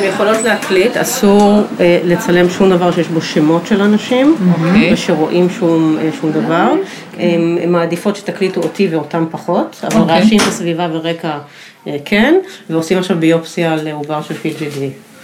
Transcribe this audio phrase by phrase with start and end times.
[0.00, 4.92] אתן יכולות להקליט, אסור אה, לצלם שום דבר שיש בו שמות של אנשים, אוקיי.
[4.92, 6.72] ושרואים שום, אה, שום דבר.
[7.18, 10.20] הן הן מעדיפות שתקליטו אותי ואותם פחות, אבל אוקיי.
[10.20, 11.38] רעשים בסביבה ורקע
[11.86, 12.34] אה, כן,
[12.70, 14.78] ועושים עכשיו ביופסיה לעובר של PGD.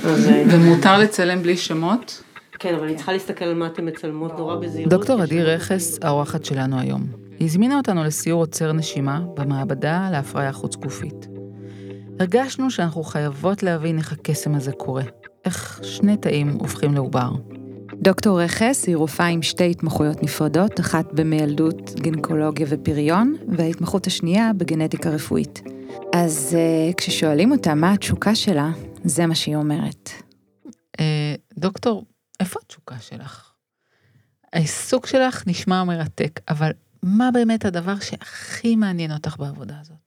[0.07, 2.23] אז, אה, ומותר לצלם בלי שמות?
[2.59, 4.91] כן, אבל אני צריכה להסתכל על מה אתן מצלמות נורא בזהירות.
[4.91, 7.07] דוקטור עדי רכס, האורחת שלנו היום.
[7.39, 11.36] היא הזמינה אותנו לסיור עוצר נשימה במעבדה להפריה חוץ גופית.
[12.21, 15.03] הרגשנו שאנחנו חייבות להבין איך הקסם הזה קורה,
[15.45, 17.31] איך שני תאים הופכים לעובר.
[17.95, 25.11] דוקטור רכס היא רופאה עם שתי התמחויות נפרדות, אחת במיילדות, גינקולוגיה ופריון, וההתמחות השנייה בגנטיקה
[25.11, 25.63] רפואית.
[26.15, 28.71] אז uh, כששואלים אותה מה התשוקה שלה,
[29.05, 30.11] זה מה שהיא אומרת.
[31.01, 32.05] אה, דוקטור,
[32.41, 33.51] איפה התשוקה שלך?
[34.53, 36.71] העיסוק שלך נשמע מרתק, אבל
[37.03, 40.06] מה באמת הדבר שהכי מעניין אותך בעבודה הזאת?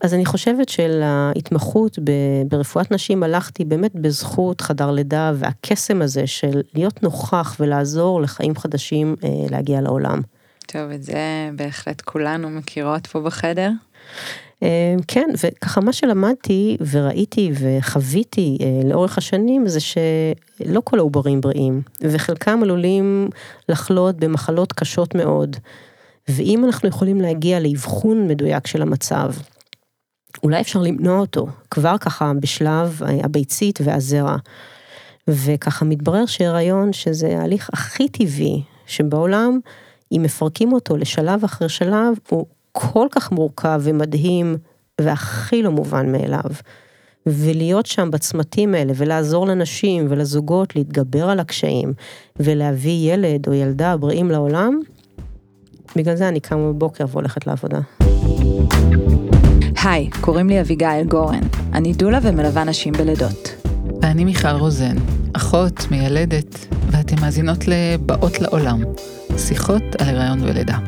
[0.00, 1.98] אז אני חושבת שלהתמחות
[2.48, 9.16] ברפואת נשים הלכתי באמת בזכות חדר לידה והקסם הזה של להיות נוכח ולעזור לחיים חדשים
[9.24, 10.20] אה, להגיע לעולם.
[10.66, 13.70] טוב, את זה בהחלט כולנו מכירות פה בחדר.
[14.62, 21.82] אה, כן, וככה מה שלמדתי וראיתי וחוויתי אה, לאורך השנים זה שלא כל העוברים בריאים,
[22.00, 23.28] וחלקם עלולים
[23.68, 25.56] לחלות במחלות קשות מאוד.
[26.28, 29.32] ואם אנחנו יכולים להגיע לאבחון מדויק של המצב,
[30.42, 34.36] אולי אפשר למנוע אותו, כבר ככה בשלב אה, הביצית והזרע.
[35.28, 39.60] וככה מתברר שהיריון שזה ההליך הכי טבעי שבעולם,
[40.12, 44.56] אם מפרקים אותו לשלב אחר שלב, הוא כל כך מורכב ומדהים
[45.00, 46.50] והכי לא מובן מאליו.
[47.26, 51.92] ולהיות שם בצמתים האלה ולעזור לנשים ולזוגות להתגבר על הקשיים
[52.36, 54.80] ולהביא ילד או ילדה בריאים לעולם,
[55.96, 57.80] בגלל זה אני קמה בבוקר והולכת לעבודה.
[59.84, 61.40] היי, קוראים לי אביגיל גורן.
[61.72, 63.66] אני דולה ומלווה נשים בלידות.
[64.02, 64.96] ואני מיכל רוזן,
[65.32, 68.82] אחות, מיילדת, ואתן מאזינות לבאות לעולם,
[69.38, 70.78] שיחות על הריון ולידה.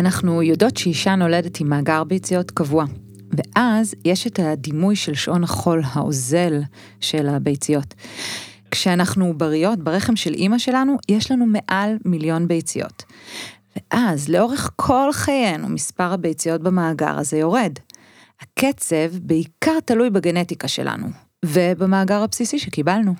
[0.00, 2.84] אנחנו יודעות שאישה נולדת עם מאגר ביציות קבוע,
[3.30, 6.60] ואז יש את הדימוי של שעון החול האוזל
[7.00, 7.94] של הביציות.
[8.70, 13.02] כשאנחנו עובריות ברחם של אימא שלנו, יש לנו מעל מיליון ביציות.
[13.76, 17.72] ואז לאורך כל חיינו מספר הביציות במאגר הזה יורד.
[18.40, 21.06] הקצב בעיקר תלוי בגנטיקה שלנו,
[21.44, 23.14] ובמאגר הבסיסי שקיבלנו.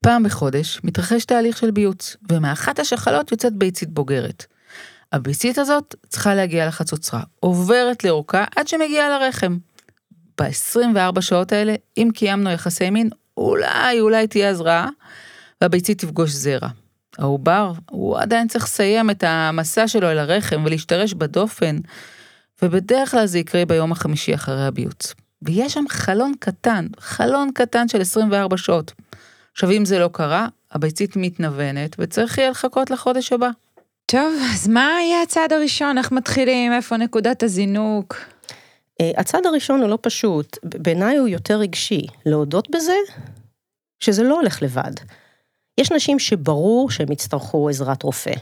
[0.00, 4.46] פעם בחודש מתרחש תהליך של ביוץ, ומאחת השחלות יוצאת ביצית בוגרת.
[5.12, 9.56] הביצית הזאת צריכה להגיע לחצוצרה, עוברת לאורכה עד שמגיעה לרחם.
[10.40, 14.88] ב-24 שעות האלה, אם קיימנו יחסי מין, אולי, אולי תהיה הזרעה,
[15.60, 16.68] והביצית תפגוש זרע.
[17.18, 21.78] העובר, הוא עדיין צריך לסיים את המסע שלו אל הרחם ולהשתרש בדופן,
[22.62, 25.14] ובדרך כלל זה יקרה ביום החמישי אחרי הביוץ.
[25.42, 28.92] ויש שם חלון קטן, חלון קטן של 24 שעות.
[29.52, 33.50] עכשיו, אם זה לא קרה, הביצית מתנוונת, וצריך יהיה לחכות לחודש הבא.
[34.10, 35.98] טוב, אז מה יהיה הצעד הראשון?
[35.98, 36.72] איך מתחילים?
[36.72, 38.16] איפה נקודת הזינוק?
[39.00, 42.96] אה, הצד הראשון הוא לא פשוט, בעיניי הוא יותר רגשי, להודות בזה
[44.00, 44.92] שזה לא הולך לבד.
[45.78, 48.32] יש נשים שברור שהם יצטרכו עזרת רופא.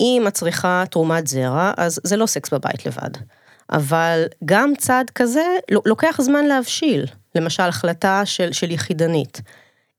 [0.00, 3.10] אם את צריכה תרומת זרע, אז זה לא סקס בבית לבד.
[3.72, 9.40] אבל גם צעד כזה לוקח זמן להבשיל, למשל החלטה של, של יחידנית.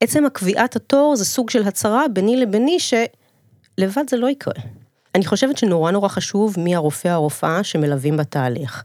[0.02, 4.81] עצם הקביעת התור זה סוג של הצהרה ביני לביני שלבד זה לא יקרה.
[5.16, 8.84] אני חושבת שנורא נורא חשוב מי הרופא או הרופאה שמלווים בתהליך.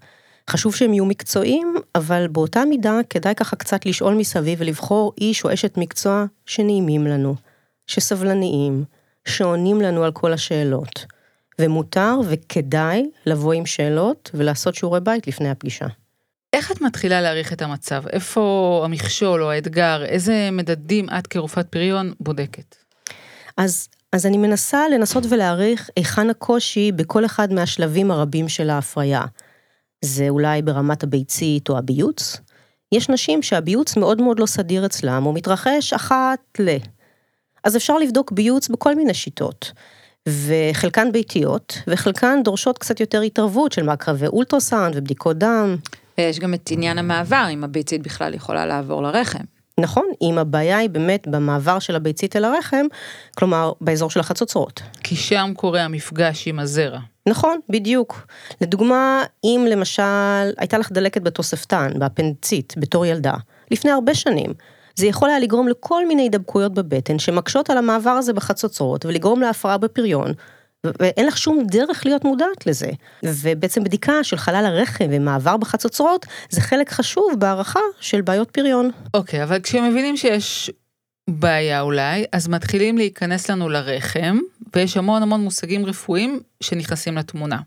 [0.50, 5.52] חשוב שהם יהיו מקצועיים, אבל באותה מידה כדאי ככה קצת לשאול מסביב ולבחור איש או
[5.52, 7.34] אשת מקצוע שנעימים לנו,
[7.86, 8.84] שסבלניים,
[9.28, 11.06] שעונים לנו על כל השאלות.
[11.58, 15.86] ומותר וכדאי לבוא עם שאלות ולעשות שיעורי בית לפני הפגישה.
[16.52, 18.06] איך את מתחילה להעריך את המצב?
[18.08, 20.04] איפה המכשול או האתגר?
[20.04, 22.76] איזה מדדים את כרופאת פריון בודקת?
[23.56, 29.22] אז, אז אני מנסה לנסות ולהעריך היכן הקושי בכל אחד מהשלבים הרבים של ההפריה.
[30.04, 32.36] זה אולי ברמת הביצית או הביוץ.
[32.92, 36.76] יש נשים שהביוץ מאוד מאוד לא סדיר אצלם, הוא מתרחש אחת ל...
[37.64, 39.72] אז אפשר לבדוק ביוץ בכל מיני שיטות.
[40.28, 45.76] וחלקן ביתיות, וחלקן דורשות קצת יותר התערבות של מעקבי אולטרסאונד ובדיקות דם.
[46.18, 49.55] ויש גם את עניין המעבר, אם הביצית בכלל יכולה לעבור לרחם.
[49.80, 52.86] נכון, אם הבעיה היא באמת במעבר של הביצית אל הרחם,
[53.38, 54.82] כלומר, באזור של החצוצרות.
[55.02, 56.98] כי שם קורה המפגש עם הזרע.
[57.28, 58.26] נכון, בדיוק.
[58.60, 60.02] לדוגמה, אם למשל
[60.58, 63.34] הייתה לך דלקת בתוספתן, באפנדצית, בתור ילדה,
[63.70, 64.52] לפני הרבה שנים,
[64.94, 69.78] זה יכול היה לגרום לכל מיני הידבקויות בבטן שמקשות על המעבר הזה בחצוצרות ולגרום להפרעה
[69.78, 70.32] בפריון,
[71.00, 72.90] ואין לך שום דרך להיות מודעת לזה.
[73.22, 78.90] ובעצם בדיקה של חלל הרחם ומעבר בחצוצרות, זה חלק חשוב בהערכה של בעיות פריון.
[79.14, 80.70] אוקיי, אבל כשמבינים שיש
[81.30, 84.38] בעיה אולי, אז מתחילים להיכנס לנו לרחם,
[84.76, 87.60] ויש המון המון מושגים רפואיים שנכנסים לתמונה.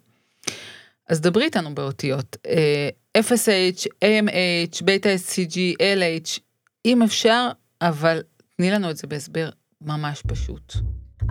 [1.09, 6.39] אז דברי איתנו באותיות, אה, FSH, AMH, בטא SCG, LH,
[6.85, 7.49] אם אפשר,
[7.81, 8.21] אבל
[8.57, 9.49] תני לנו את זה בהסבר
[9.81, 10.73] ממש פשוט.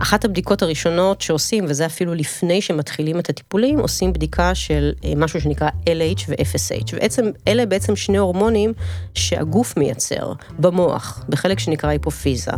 [0.01, 5.41] אחת הבדיקות הראשונות שעושים, וזה אפילו לפני שמתחילים את הטיפולים, עושים בדיקה של אה, משהו
[5.41, 6.93] שנקרא LH ו-FSH.
[6.93, 8.73] ובעצם, אלה בעצם שני הורמונים
[9.13, 12.51] שהגוף מייצר במוח, בחלק שנקרא היפופיזה.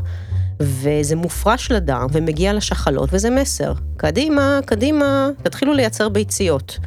[0.59, 3.73] וזה מופרש לדם ומגיע לשחלות, וזה מסר.
[3.97, 6.77] קדימה, קדימה, תתחילו לייצר ביציות.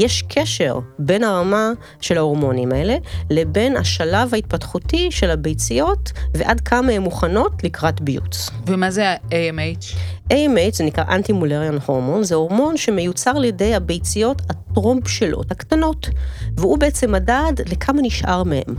[0.00, 2.96] יש קשר בין הרמה של ההורמונים האלה
[3.30, 8.50] לבין השלב ההתפתחותי של הביציות ועד כמה הן מוכנות לקראת ביוץ.
[8.66, 9.96] ומה זה ה-AMH?
[10.32, 16.08] AMH זה נקרא אנטי מולריאן הורמון, זה הורמון שמיוצר על ידי הביציות הטרום בשלות הקטנות,
[16.56, 18.76] והוא בעצם מדד לכמה נשאר מהם,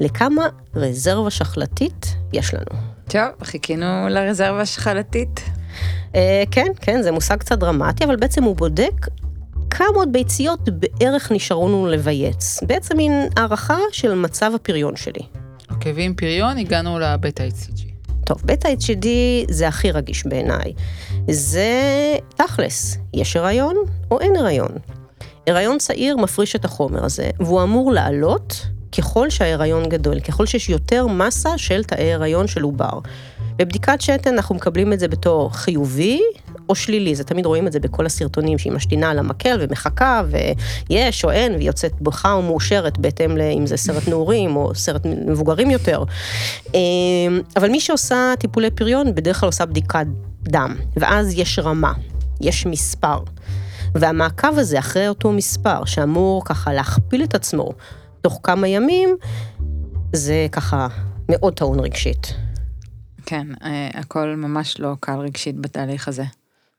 [0.00, 2.80] לכמה רזרבה שחלתית יש לנו.
[3.08, 5.40] טוב, חיכינו לרזרבה השחלתית.
[6.12, 6.16] Uh,
[6.50, 9.06] כן, כן, זה מושג קצת דרמטי, אבל בעצם הוא בודק
[9.70, 12.62] כמה עוד ביציות בערך נשארו לנו לבייץ.
[12.62, 15.22] בעצם מין הערכה של מצב הפריון שלי.
[15.70, 17.88] אוקיי, ועם פריון הגענו לבטא HCG.
[18.24, 19.06] טוב, בטא HCD
[19.50, 20.72] זה הכי רגיש בעיניי.
[21.30, 21.72] זה
[22.36, 23.76] תכלס, יש הריון
[24.10, 24.70] או אין הריון.
[25.46, 28.66] הריון צעיר מפריש את החומר הזה, והוא אמור לעלות
[28.98, 32.98] ככל שההיריון גדול, ככל שיש יותר מסה של תאי הריון של עובר.
[33.56, 36.20] בבדיקת שתן אנחנו מקבלים את זה בתור חיובי
[36.68, 40.22] או שלילי, זה תמיד רואים את זה בכל הסרטונים שהיא משתינה על המקל ומחכה,
[40.90, 45.06] ויש או אין, והיא יוצאת בוכה או מאושרת בהתאם לאם זה סרט נעורים או סרט
[45.06, 46.04] מבוגרים יותר.
[46.74, 50.06] אמ, אבל מי שעושה טיפולי פריון בדרך כלל עושה בדיקת
[50.42, 51.92] דם, ואז יש רמה,
[52.40, 53.18] יש מספר.
[53.94, 57.72] והמעקב הזה אחרי אותו מספר, שאמור ככה להכפיל את עצמו
[58.20, 59.16] תוך כמה ימים,
[60.12, 60.88] זה ככה
[61.28, 62.34] מאוד טעון רגשית.
[63.26, 66.24] כן, אה, הכל ממש לא קל רגשית בתהליך הזה.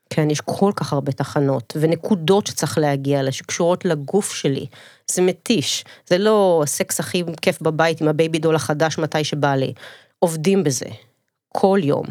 [0.10, 4.66] כן, יש כל כך הרבה תחנות ונקודות שצריך להגיע לה, שקשורות לגוף שלי.
[5.12, 9.56] זה מתיש, זה לא הסקס הכי כיף בבית עם ה baby doll החדש מתי שבא
[9.56, 9.74] לי.
[10.20, 10.86] עובדים בזה,
[11.50, 12.06] כל יום.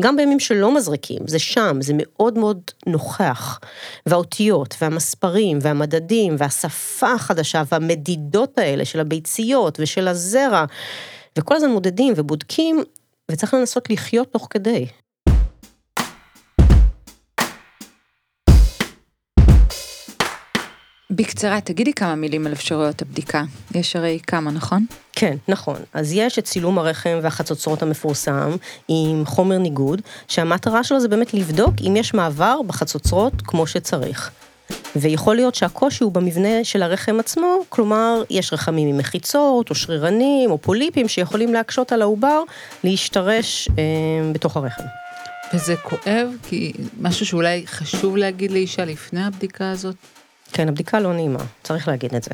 [0.00, 3.60] גם בימים שלא מזריקים, זה שם, זה מאוד מאוד נוכח.
[4.06, 10.64] והאותיות, והמספרים, והמדדים, והשפה החדשה, והמדידות האלה של הביציות ושל הזרע,
[11.38, 12.82] וכל הזמן מודדים ובודקים,
[13.30, 14.86] וצריך לנסות לחיות תוך כדי.
[21.16, 23.44] בקצרה, תגידי כמה מילים על אפשרויות הבדיקה.
[23.74, 24.86] יש הרי כמה, נכון?
[25.12, 25.76] כן, נכון.
[25.92, 28.50] אז יש את צילום הרחם והחצוצרות המפורסם
[28.88, 34.30] עם חומר ניגוד, שהמטרה שלו זה באמת לבדוק אם יש מעבר בחצוצרות כמו שצריך.
[34.96, 40.50] ויכול להיות שהקושי הוא במבנה של הרחם עצמו, כלומר, יש רחמים עם מחיצות, או שרירנים,
[40.50, 42.42] או פוליפים, שיכולים להקשות על העובר
[42.84, 44.82] להשתרש אה, בתוך הרחם.
[45.54, 49.96] וזה כואב, כי משהו שאולי חשוב להגיד לאישה לפני הבדיקה הזאת,
[50.52, 52.30] כן, הבדיקה לא נעימה, צריך להגיד את זה.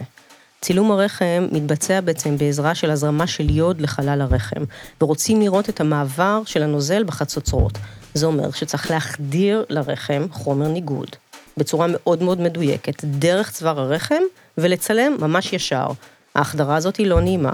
[0.60, 4.64] צילום הרחם מתבצע בעצם בעזרה של הזרמה של יוד לחלל הרחם,
[5.00, 7.78] ורוצים לראות את המעבר של הנוזל בחצוצרות.
[8.14, 11.16] זה אומר שצריך להחדיר לרחם חומר ניגוד,
[11.56, 14.22] בצורה מאוד מאוד מדויקת, דרך צוואר הרחם,
[14.58, 15.86] ולצלם ממש ישר.
[16.34, 17.52] ההחדרה הזאת היא לא נעימה.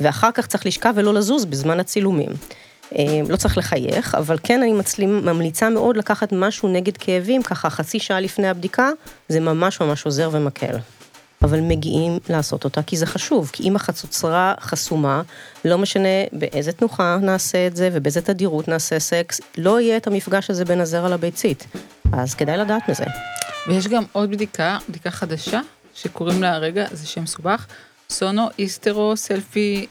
[0.00, 2.30] ואחר כך צריך לשכב ולא לזוז בזמן הצילומים.
[2.98, 7.70] אה, לא צריך לחייך, אבל כן אני מצלים, ממליצה מאוד לקחת משהו נגד כאבים, ככה
[7.70, 8.90] חצי שעה לפני הבדיקה,
[9.28, 10.76] זה ממש ממש עוזר ומקל.
[11.42, 15.22] אבל מגיעים לעשות אותה כי זה חשוב, כי אם החצוצרה חסומה,
[15.64, 20.50] לא משנה באיזה תנוחה נעשה את זה ובאיזה תדירות נעשה סקס, לא יהיה את המפגש
[20.50, 21.66] הזה בין הזרע לביצית.
[22.12, 23.04] אז כדאי לדעת מזה.
[23.68, 25.60] ויש גם עוד בדיקה, בדיקה חדשה,
[25.94, 27.66] שקוראים לה, רגע, זה שם מסובך,
[28.10, 29.86] סונו איסטרו סלפי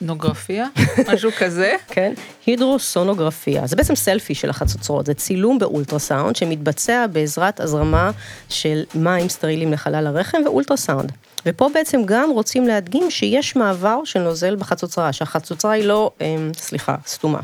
[0.00, 0.66] נוגרפיה,
[1.12, 1.72] משהו כזה.
[1.94, 2.12] כן,
[2.46, 8.10] הידרוסונוגרפיה, זה בעצם סלפי של החצוצרות, זה צילום באולטרסאונד שמתבצע בעזרת הזרמה
[8.48, 11.12] של מים סטרילים לחלל הרחם ואולטרסאונד.
[11.46, 16.96] ופה בעצם גם רוצים להדגים שיש מעבר של נוזל בחצוצרה, שהחצוצרה היא לא, אה, סליחה,
[17.06, 17.40] סתומה.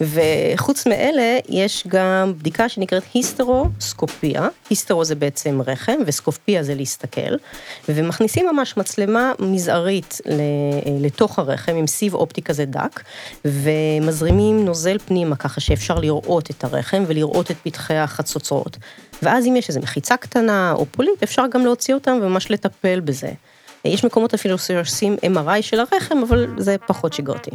[0.00, 4.48] וחוץ מאלה, יש גם בדיקה שנקראת היסטרוסקופיה.
[4.70, 7.34] היסטרו זה בעצם רחם, וסקופיה זה להסתכל.
[7.88, 10.20] ומכניסים ממש מצלמה מזערית
[11.00, 13.00] לתוך הרחם, עם סיב אופטי כזה דק,
[13.44, 18.76] ומזרימים נוזל פנימה, ככה שאפשר לראות את הרחם ולראות את פתחי החצוצרות.
[19.22, 23.30] ואז אם יש איזו מחיצה קטנה או פוליפ, אפשר גם להוציא אותם וממש לטפל בזה.
[23.84, 27.50] יש מקומות אפילו שעושים MRI של הרחם, אבל זה פחות שגרתי.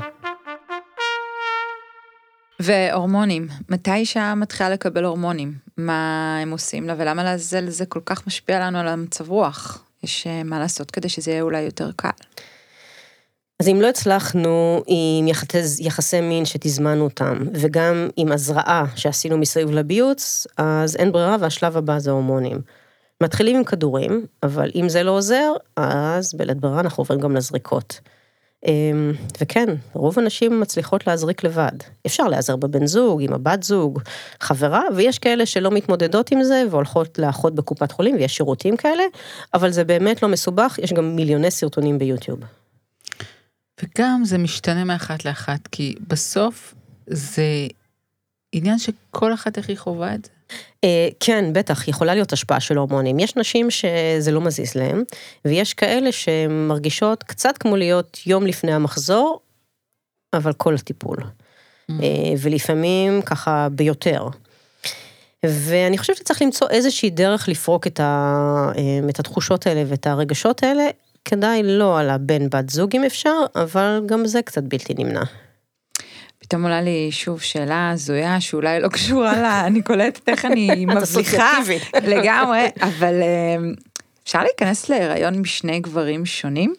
[2.59, 5.53] והורמונים, מתי אישה מתחילה לקבל הורמונים?
[5.77, 9.83] מה הם עושים לה ולמה לעזל זה כל כך משפיע לנו על המצב רוח?
[10.03, 12.09] יש אה, מה לעשות כדי שזה יהיה אולי יותר קל.
[13.59, 19.71] אז אם לא הצלחנו עם יחסי, יחסי מין שתזמנו אותם, וגם עם הזרעה שעשינו מסביב
[19.71, 22.61] לביוץ, אז אין ברירה והשלב הבא זה הורמונים.
[23.23, 27.99] מתחילים עם כדורים, אבל אם זה לא עוזר, אז בלית ברירה אנחנו עוברים גם לזריקות.
[28.65, 31.71] אמ, וכן, רוב הנשים מצליחות להזריק לבד.
[32.05, 33.99] אפשר להיעזר בבן זוג, עם הבת זוג,
[34.39, 39.03] חברה, ויש כאלה שלא מתמודדות עם זה והולכות לאחות בקופת חולים, ויש שירותים כאלה,
[39.53, 42.39] אבל זה באמת לא מסובך, יש גם מיליוני סרטונים ביוטיוב.
[43.83, 46.75] וגם זה משתנה מאחת לאחת, כי בסוף
[47.07, 47.67] זה
[48.51, 50.31] עניין שכל אחת איך היא חווה את זה.
[50.83, 53.19] אה, כן, בטח, יכולה להיות השפעה של הורמונים.
[53.19, 55.03] יש נשים שזה לא מזיז להן,
[55.45, 59.39] ויש כאלה שמרגישות קצת כמו להיות יום לפני המחזור,
[60.33, 61.17] אבל כל הטיפול.
[61.17, 61.93] Mm.
[62.03, 64.27] אה, ולפעמים ככה ביותר.
[65.45, 70.63] ואני חושבת שצריך למצוא איזושהי דרך לפרוק את, ה, אה, את התחושות האלה ואת הרגשות
[70.63, 70.83] האלה,
[71.25, 75.23] כדאי לא על הבן בת זוג אם אפשר, אבל גם זה קצת בלתי נמנע.
[76.49, 81.59] פתאום עולה לי שוב שאלה הזויה שאולי לא קשורה לה, אני קולטת איך אני מבליחה
[82.11, 83.73] לגמרי, אבל אמ,
[84.23, 86.73] אפשר להיכנס להיריון משני גברים שונים?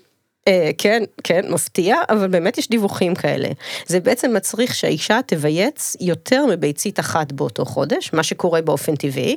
[0.48, 3.48] אה, כן, כן, מפתיע, אבל באמת יש דיווחים כאלה.
[3.86, 9.36] זה בעצם מצריך שהאישה תבייץ יותר מביצית אחת באותו חודש, מה שקורה באופן טבעי.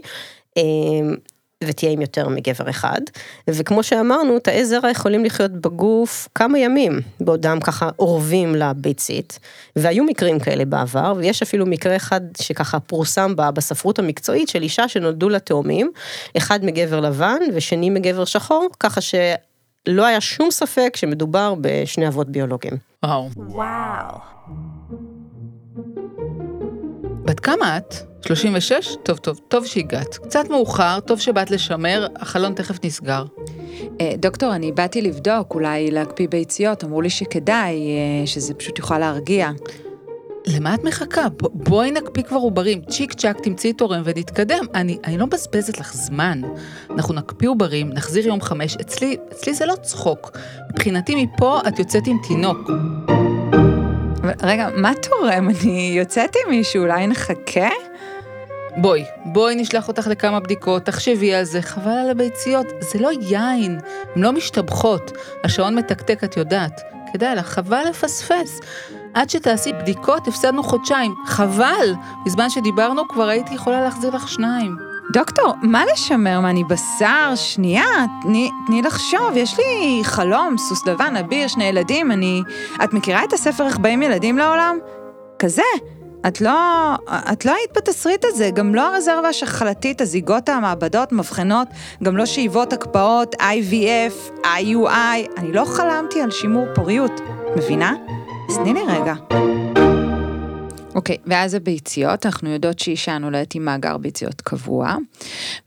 [1.67, 3.01] ותהיה עם יותר מגבר אחד.
[3.47, 9.39] וכמו שאמרנו, תאי זרע יכולים לחיות בגוף כמה ימים, בעודם ככה אורבים לביצית,
[9.75, 15.29] והיו מקרים כאלה בעבר, ויש אפילו מקרה אחד שככה פורסם בספרות המקצועית של אישה שנולדו
[15.29, 15.91] לה תאומים,
[16.37, 22.73] אחד מגבר לבן ושני מגבר שחור, ככה שלא היה שום ספק שמדובר בשני אבות ביולוגיים.
[23.03, 23.29] וואו.
[23.35, 24.17] וואו.
[27.33, 27.95] בת כמה את?
[28.27, 28.95] 36?
[29.03, 30.17] טוב, טוב, טוב שהגעת.
[30.17, 33.25] קצת מאוחר, טוב שבאת לשמר, החלון תכף נסגר.
[34.01, 38.97] אה, דוקטור, אני באתי לבדוק, אולי להקפיא ביציות, אמרו לי שכדאי, אה, שזה פשוט יוכל
[38.97, 39.51] להרגיע.
[40.47, 41.29] למה את מחכה?
[41.29, 44.65] ב- בואי נקפיא כבר עוברים, צ'יק צ'אק, תמצאי תורם ונתקדם.
[44.75, 46.41] אני, אני לא מבזבזת לך זמן.
[46.89, 48.75] אנחנו נקפיא עוברים, נחזיר יום חמש.
[48.75, 50.37] אצלי, אצלי זה לא צחוק.
[50.73, 52.69] מבחינתי מפה את יוצאת עם תינוק.
[54.43, 55.49] רגע, מה תורם?
[55.49, 57.69] אני יוצאת עם מישהו, אולי נחכה?
[58.77, 63.79] בואי, בואי נשלח אותך לכמה בדיקות, תחשבי על זה, חבל על הביציות, זה לא יין,
[64.15, 65.11] הן לא משתבחות,
[65.43, 66.81] השעון מתקתק, את יודעת.
[67.13, 68.59] כדאי לך, חבל לפספס.
[69.13, 71.93] עד שתעשי בדיקות הפסדנו חודשיים, חבל!
[72.25, 74.92] בזמן שדיברנו כבר הייתי יכולה להחזיר לך שניים.
[75.11, 76.39] דוקטור, מה לשמר?
[76.39, 77.35] מה, אני בשר?
[77.35, 77.85] שנייה,
[78.21, 82.41] תני, תני לחשוב, יש לי חלום, סוס לבן, אביר, שני ילדים, אני...
[82.83, 84.77] את מכירה את הספר איך באים ילדים לעולם?
[85.39, 85.61] כזה.
[86.27, 86.59] את לא,
[87.33, 91.67] את לא היית בתסריט הזה, גם לא הרזרבה השחלתית, הזיגות המעבדות, מבחנות,
[92.03, 97.21] גם לא שאיבות הקפאות, IVF, IUI, אני לא חלמתי על שימור פוריות,
[97.55, 97.93] מבינה?
[98.49, 99.13] אז תני לי רגע.
[100.95, 104.95] אוקיי, okay, ואז הביציות, אנחנו יודעות שאישה נולדת עם מאגר ביציות קבוע,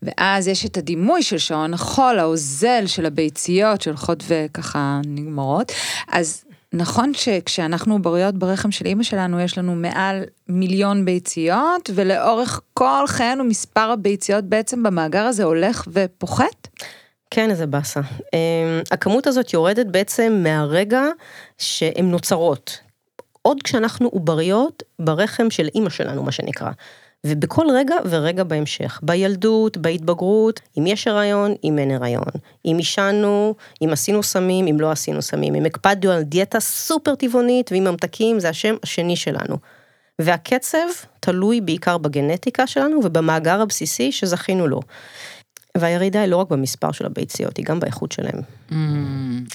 [0.02, 5.72] ואז יש את הדימוי של שעון החול, האוזל של הביציות שהולכות וככה נגמרות,
[6.08, 13.04] אז נכון שכשאנחנו עובריות ברחם של אימא שלנו, יש לנו מעל מיליון ביציות, ולאורך כל
[13.06, 16.68] חיינו מספר הביציות בעצם במאגר הזה הולך ופוחת?
[17.30, 18.00] כן, איזה באסה.
[18.00, 18.38] אמ,
[18.90, 21.02] הכמות הזאת יורדת בעצם מהרגע
[21.58, 22.85] שהן נוצרות.
[23.46, 26.70] עוד כשאנחנו עובריות ברחם של אימא שלנו, מה שנקרא.
[27.26, 32.32] ובכל רגע ורגע בהמשך, בילדות, בהתבגרות, אם יש הריון, אם אין הריון,
[32.64, 37.72] אם עישנו, אם עשינו סמים, אם לא עשינו סמים, אם הקפדנו על דיאטה סופר טבעונית
[37.72, 39.56] ועם ממתקים, זה השם השני שלנו.
[40.18, 40.86] והקצב
[41.20, 44.80] תלוי בעיקר בגנטיקה שלנו ובמאגר הבסיסי שזכינו לו.
[45.80, 48.40] והירידה היא לא רק במספר של הביציות, היא גם באיכות שלהם.
[48.70, 48.74] Mm,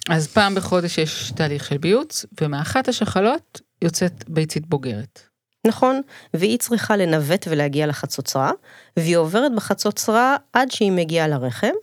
[0.09, 5.19] אז פעם בחודש יש תהליך של ביוץ, ומאחת השחלות יוצאת ביצית בוגרת.
[5.67, 6.01] נכון,
[6.33, 8.51] והיא צריכה לנווט ולהגיע לחצוצרה,
[8.97, 11.73] והיא עוברת בחצוצרה עד שהיא מגיעה לרחם,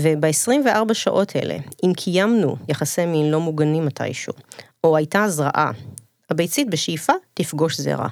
[0.00, 4.32] וב-24 שעות האלה, אם קיימנו יחסי מין לא מוגנים מתישהו,
[4.84, 5.70] או הייתה הזרעה,
[6.30, 8.08] הביצית בשאיפה תפגוש זרע.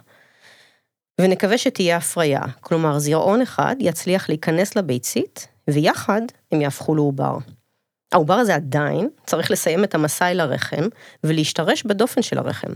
[1.21, 6.23] ונקווה שתהיה הפריה, כלומר זרעון אחד יצליח להיכנס לביצית, ויחד
[6.53, 7.39] הם יהפכו לעובר.
[8.13, 10.85] העובר הזה עדיין צריך לסיים את המסע אל הרחם
[11.25, 12.73] ולהשתרש בדופן של הרחם.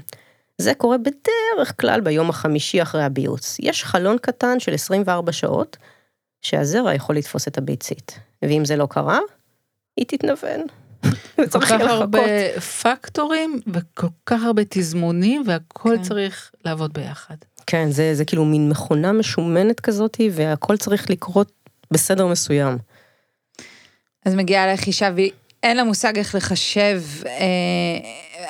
[0.59, 3.57] זה קורה בדרך כלל ביום החמישי אחרי הביוץ.
[3.61, 5.77] יש חלון קטן של 24 שעות
[6.43, 8.19] שהזרע יכול לתפוס את הביצית.
[8.43, 9.19] ואם זה לא קרה,
[9.97, 10.61] היא תתנוון.
[11.53, 16.03] כל כך הרבה פקטורים וכל כך הרבה תזמונים והכל כן.
[16.03, 17.37] צריך לעבוד ביחד.
[17.67, 21.53] כן, זה, זה כאילו מין מכונה משומנת כזאת והכל צריך לקרות
[21.91, 22.79] בסדר מסוים.
[24.25, 27.33] אז מגיעה אליך אישה ואין לה מושג איך לחשב, אה,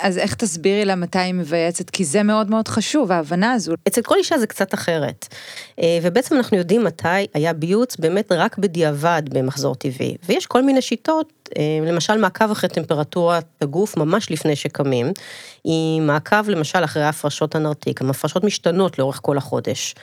[0.00, 1.90] אז איך תסבירי לה מתי היא מבייצת?
[1.90, 3.75] כי זה מאוד מאוד חשוב, ההבנה הזו.
[3.88, 5.34] אצל כל אישה זה קצת אחרת.
[5.78, 10.16] אה, ובעצם אנחנו יודעים מתי היה ביוץ באמת רק בדיעבד במחזור טבעי.
[10.26, 15.12] ויש כל מיני שיטות, אה, למשל מעקב אחרי טמפרטורת הגוף ממש לפני שקמים,
[15.64, 19.94] עם מעקב למשל אחרי הפרשות הנרתיק, המפרשות משתנות לאורך כל החודש.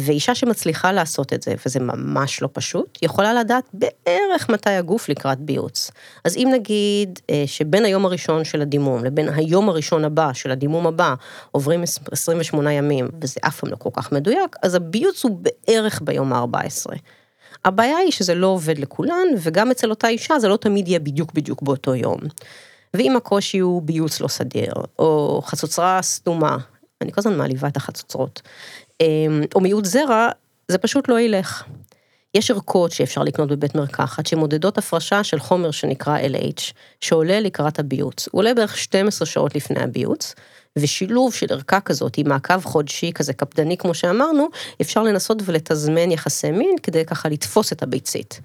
[0.00, 5.38] ואישה שמצליחה לעשות את זה, וזה ממש לא פשוט, יכולה לדעת בערך מתי הגוף לקראת
[5.38, 5.90] ביוץ.
[6.24, 10.86] אז אם נגיד אה, שבין היום הראשון של הדימום לבין היום הראשון הבא של הדימום
[10.86, 11.14] הבא
[11.50, 16.32] עוברים 28 ימים, וזה אף פעם לא כל כך מדויק, אז הביוץ הוא בערך ביום
[16.32, 16.94] ה-14.
[17.64, 21.32] הבעיה היא שזה לא עובד לכולן, וגם אצל אותה אישה זה לא תמיד יהיה בדיוק
[21.32, 22.18] בדיוק באותו יום.
[22.94, 26.56] ואם הקושי הוא ביוץ לא סדיר, או חצוצרה סתומה,
[27.00, 28.42] אני כל הזמן מעליבה את החצוצרות,
[29.54, 30.28] או מיעוט זרע,
[30.68, 31.64] זה פשוט לא ילך.
[32.34, 38.28] יש ערכות שאפשר לקנות בבית מרקחת שמודדות הפרשה של חומר שנקרא LH, שעולה לקראת הביוץ.
[38.30, 40.34] הוא עולה בערך 12 שעות לפני הביוץ,
[40.78, 44.48] ושילוב של ערכה כזאת עם מעקב חודשי כזה קפדני כמו שאמרנו,
[44.80, 48.40] אפשר לנסות ולתזמן יחסי מין כדי ככה לתפוס את הביצית.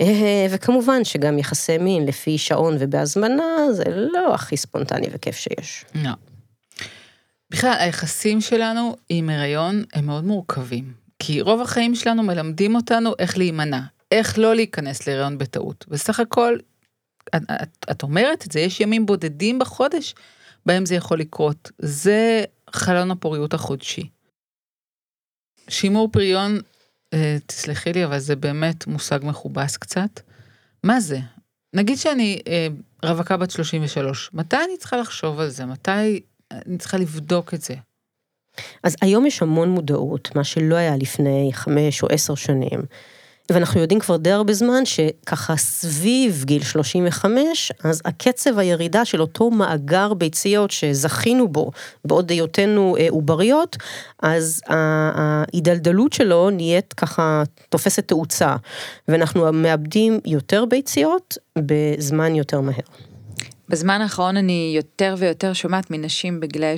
[0.00, 5.84] אה, וכמובן שגם יחסי מין לפי שעון ובהזמנה זה לא הכי ספונטני וכיף שיש.
[5.94, 6.10] לא.
[7.52, 10.92] בכלל, היחסים שלנו עם הריון הם מאוד מורכבים.
[11.18, 13.80] כי רוב החיים שלנו מלמדים אותנו איך להימנע,
[14.12, 15.84] איך לא להיכנס להריון בטעות.
[15.88, 16.56] בסך הכל,
[17.36, 20.14] את, את, את אומרת את זה, יש ימים בודדים בחודש
[20.66, 21.70] בהם זה יכול לקרות.
[21.78, 24.08] זה חלון הפוריות החודשי.
[25.68, 26.58] שימור פריון,
[27.14, 30.20] אה, תסלחי לי, אבל זה באמת מושג מכובס קצת.
[30.82, 31.18] מה זה?
[31.74, 32.66] נגיד שאני אה,
[33.04, 35.66] רווקה בת 33, מתי אני צריכה לחשוב על זה?
[35.66, 36.20] מתי
[36.66, 37.74] אני צריכה לבדוק את זה.
[38.82, 42.80] אז היום יש המון מודעות, מה שלא היה לפני חמש או עשר שנים.
[43.50, 49.50] ואנחנו יודעים כבר די הרבה זמן שככה סביב גיל 35, אז הקצב הירידה של אותו
[49.50, 51.70] מאגר ביציות שזכינו בו
[52.04, 53.76] בעוד היותנו אה, עובריות,
[54.22, 58.56] אז ההידלדלות שלו נהיית ככה תופסת תאוצה,
[59.08, 63.11] ואנחנו מאבדים יותר ביציות בזמן יותר מהר.
[63.68, 66.74] בזמן האחרון אני יותר ויותר שומעת מנשים בגילאי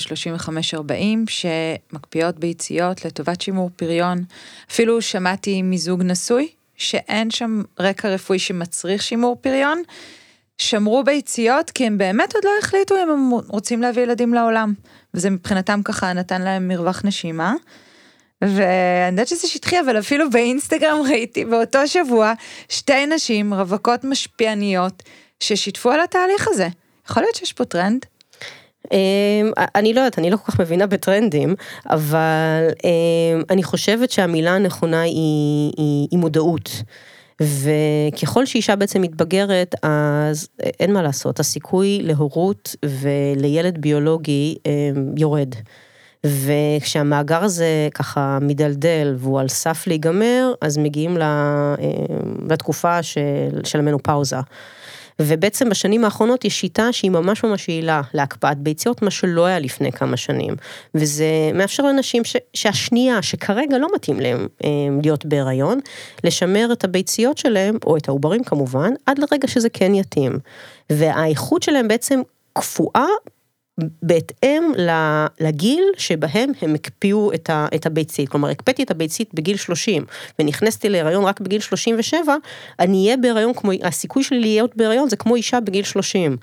[0.76, 0.90] 35-40
[1.28, 4.24] שמקפיאות ביציות לטובת שימור פריון.
[4.70, 9.82] אפילו שמעתי מזוג נשוי שאין שם רקע רפואי שמצריך שימור פריון.
[10.58, 14.74] שמרו ביציות כי הם באמת עוד לא החליטו אם הם רוצים להביא ילדים לעולם.
[15.14, 17.54] וזה מבחינתם ככה נתן להם מרווח נשימה.
[18.42, 22.32] ואני יודעת שזה שטחי, אבל אפילו באינסטגרם ראיתי באותו שבוע
[22.68, 25.02] שתי נשים רווקות משפיעניות
[25.44, 26.68] ששיתפו על התהליך הזה.
[27.08, 28.06] יכול להיות שיש פה טרנד?
[28.92, 31.54] אמ, אני לא יודעת, אני לא כל כך מבינה בטרנדים,
[31.90, 36.70] אבל אמ, אני חושבת שהמילה הנכונה היא, היא, היא מודעות.
[37.40, 40.48] וככל שאישה בעצם מתבגרת, אז
[40.80, 45.54] אין מה לעשות, הסיכוי להורות ולילד ביולוגי אמ, יורד.
[46.26, 51.16] וכשהמאגר הזה ככה מדלדל והוא על סף להיגמר, אז מגיעים
[52.50, 54.36] לתקופה של, של המנופאוזה.
[55.22, 59.92] ובעצם בשנים האחרונות יש שיטה שהיא ממש ממש יעילה להקפאת ביציות, מה שלא היה לפני
[59.92, 60.54] כמה שנים.
[60.94, 64.70] וזה מאפשר לאנשים ש, שהשנייה, שכרגע לא מתאים להם אה,
[65.02, 65.80] להיות בהיריון,
[66.24, 70.38] לשמר את הביציות שלהם, או את העוברים כמובן, עד לרגע שזה כן יתאים.
[70.90, 72.20] והאיכות שלהם בעצם
[72.52, 73.06] קפואה
[74.02, 74.72] בהתאם
[75.40, 77.30] לגיל שבהם הם הקפיאו
[77.74, 78.28] את הביצית.
[78.28, 80.04] כלומר, הקפאתי את הביצית בגיל 30
[80.38, 82.36] ונכנסתי להיריון רק בגיל 37,
[82.80, 86.36] אני אהיה בהיריון כמו, הסיכוי שלי להיות בהיריון זה כמו אישה בגיל 30.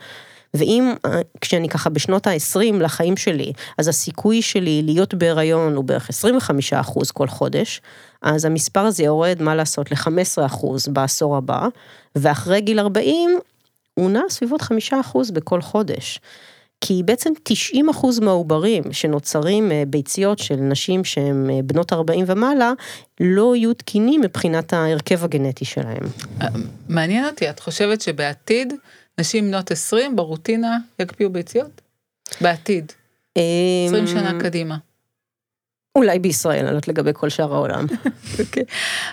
[0.53, 0.93] ואם,
[1.41, 7.11] כשאני ככה בשנות ה-20 לחיים שלי, אז הסיכוי שלי להיות בהיריון הוא בערך 25 אחוז
[7.11, 7.81] כל חודש,
[8.21, 11.67] אז המספר הזה יורד, מה לעשות, ל-15 אחוז בעשור הבא,
[12.15, 13.39] ואחרי גיל 40,
[13.93, 16.19] הוא נע סביבות 5 אחוז בכל חודש.
[16.81, 22.71] כי בעצם 90 אחוז מהעוברים שנוצרים אה, ביציות של נשים שהן אה, בנות 40 ומעלה,
[23.19, 26.03] לא יהיו תקינים מבחינת ההרכב הגנטי שלהם.
[26.41, 26.47] אה,
[26.89, 28.73] מעניין אותי, את חושבת שבעתיד
[29.19, 31.81] נשים בנות 20 ברוטינה יקפיאו ביציות?
[32.41, 32.91] בעתיד.
[33.35, 34.77] 20 אמ, שנה קדימה.
[35.95, 37.85] אולי בישראל, אני לא יודעת לגבי כל שאר העולם.
[38.39, 38.63] אוקיי.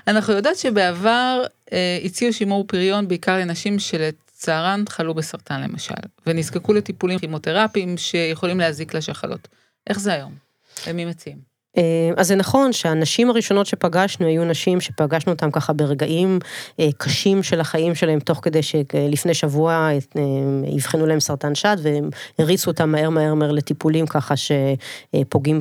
[0.07, 3.79] אנחנו יודעות שבעבר אה, הציעו שימור פריון בעיקר לנשים
[4.39, 5.95] שלצערן חלו בסרטן למשל,
[6.27, 9.49] ונזקקו לטיפולים כימותרפיים שיכולים להזיק לשחלות.
[9.87, 10.35] איך זה היום?
[10.87, 11.48] למי מציעים?
[11.79, 16.39] אה, אז זה נכון שהנשים הראשונות שפגשנו היו נשים שפגשנו אותן ככה ברגעים
[16.81, 20.23] אה, קשים של החיים שלהם, תוך כדי שלפני שבוע אה,
[20.77, 25.61] אבחנו להם סרטן שד, והם הריצו אותם מהר מהר מהר לטיפולים ככה שפוגעים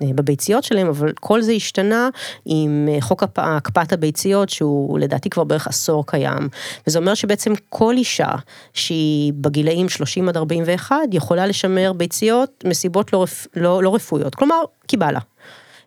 [0.00, 2.08] בביציות שלהם, אבל כל זה השתנה
[2.46, 6.48] עם חוק הקפאת הביציות, שהוא לדעתי כבר בערך עשור קיים,
[6.86, 8.30] וזה אומר שבעצם כל אישה
[8.72, 14.96] שהיא בגילאים 30 עד 41 יכולה לשמר ביציות מסיבות לא, לא, לא רפואיות, כלומר, כי
[14.96, 15.20] בא לה.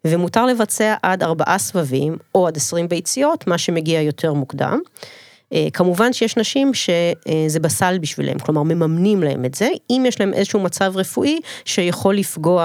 [0.06, 4.80] ומותר לבצע עד ארבעה סבבים או עד עשרים ביציות, מה שמגיע יותר מוקדם.
[5.54, 10.34] אה, כמובן שיש נשים שזה בסל בשבילם, כלומר מממנים להם את זה, אם יש להם
[10.34, 12.64] איזשהו מצב רפואי שיכול לפגוע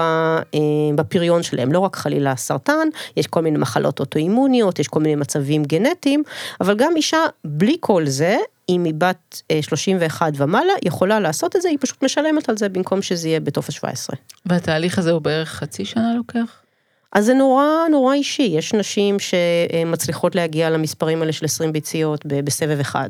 [0.53, 0.59] אה,
[0.95, 5.63] בפריון שלהם, לא רק חלילה סרטן, יש כל מיני מחלות אוטואימוניות, יש כל מיני מצבים
[5.63, 6.23] גנטיים,
[6.61, 8.37] אבל גם אישה בלי כל זה,
[8.69, 12.69] אם היא בת 31 אה, ומעלה, יכולה לעשות את זה, היא פשוט משלמת על זה
[12.69, 14.15] במקום שזה יהיה בטופס 17.
[14.45, 16.66] והתהליך הזה הוא בערך חצי שנה לוקח?
[17.13, 22.79] אז זה נורא נורא אישי, יש נשים שמצליחות להגיע למספרים האלה של 20 ביציות בסבב
[22.79, 23.09] אחד,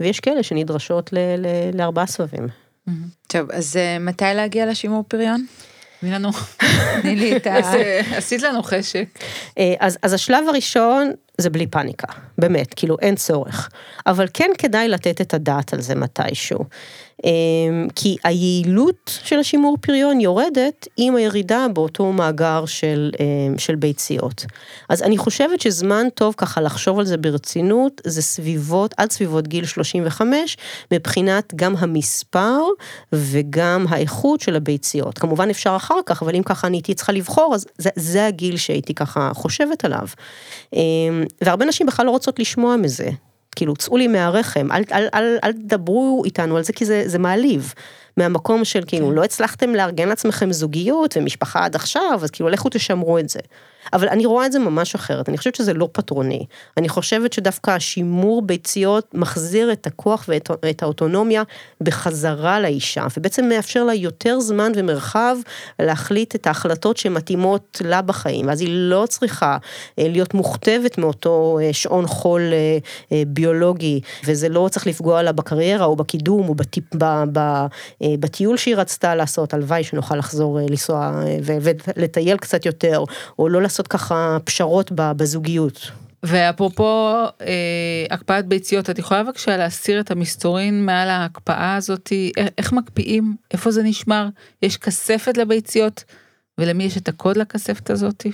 [0.00, 1.10] ויש כאלה שנדרשות
[1.74, 2.48] לארבעה סבבים.
[3.26, 5.46] טוב, אז אה, מתי להגיע לשימור פריון?
[6.00, 6.30] תני לנו.
[7.02, 7.56] תני לי את ה...
[8.16, 9.04] עשית לנו חשק.
[9.58, 12.06] אה, אז השלב הראשון זה בלי פאניקה,
[12.38, 13.68] באמת, כאילו אין צורך.
[14.06, 16.64] אבל כן כדאי לתת את הדעת על זה מתישהו.
[17.24, 24.44] אמ, כי היעילות של השימור פריון יורדת עם הירידה באותו מאגר של, אמ, של ביציות.
[24.88, 29.66] אז אני חושבת שזמן טוב ככה לחשוב על זה ברצינות, זה סביבות, עד סביבות גיל
[29.66, 30.56] 35,
[30.92, 32.60] מבחינת גם המספר
[33.12, 35.18] וגם האיכות של הביציות.
[35.18, 38.56] כמובן אפשר אחר כך, אבל אם ככה אני הייתי צריכה לבחור, אז זה, זה הגיל
[38.56, 40.06] שהייתי ככה חושבת עליו.
[40.72, 43.10] אמ, והרבה נשים בכלל לא רוצות לשמוע מזה.
[43.56, 47.18] כאילו, צאו לי מהרחם, אל, אל, אל, אל תדברו איתנו על זה, כי זה, זה
[47.18, 47.74] מעליב.
[48.16, 49.14] מהמקום של כאילו, כן.
[49.14, 53.40] לא הצלחתם לארגן לעצמכם זוגיות ומשפחה עד עכשיו, אז כאילו, לכו תשמרו את זה.
[53.92, 56.46] אבל אני רואה את זה ממש אחרת, אני חושבת שזה לא פטרוני.
[56.76, 60.28] אני חושבת שדווקא השימור ביציות מחזיר את הכוח
[60.62, 61.42] ואת האוטונומיה
[61.80, 65.36] בחזרה לאישה, ובעצם מאפשר לה יותר זמן ומרחב
[65.78, 69.56] להחליט את ההחלטות שמתאימות לה בחיים, ואז היא לא צריכה
[69.98, 72.42] אה, להיות מוכתבת מאותו אה, שעון חול
[73.12, 77.66] אה, ביולוגי, וזה לא צריך לפגוע לה בקריירה או בקידום או בטיפ, ב, ב,
[78.02, 83.04] בטיול שהיא רצתה לעשות, הלוואי שנוכל לחזור לנסוע ולטייל קצת יותר,
[83.38, 83.77] או לא לעשות...
[83.78, 85.90] לעשות ככה פשרות בזוגיות.
[86.22, 92.32] ואפרופו אה, הקפאת ביציות, את יכולה בבקשה להסיר את המסתורין מעל ההקפאה הזאתי?
[92.36, 93.36] איך, איך מקפיאים?
[93.50, 94.28] איפה זה נשמר?
[94.62, 96.04] יש כספת לביציות?
[96.58, 98.32] ולמי יש את הקוד לכספת הזאתי?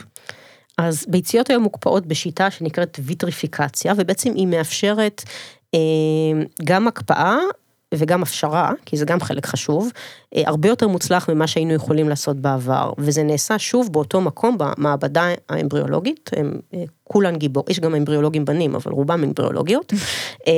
[0.79, 5.23] אז ביציות היום מוקפאות בשיטה שנקראת ויטריפיקציה, ובעצם היא מאפשרת
[5.75, 5.81] אה,
[6.65, 7.37] גם הקפאה
[7.95, 9.91] וגם הפשרה, כי זה גם חלק חשוב,
[10.37, 16.31] הרבה יותר מוצלח ממה שהיינו יכולים לעשות בעבר, וזה נעשה שוב באותו מקום במעבדה האמבריאולוגית,
[16.37, 19.93] הם אה, כולן גיבור, יש גם אמבריאולוגים בנים, אבל רובם אמבריאולוגיות,
[20.49, 20.53] אה,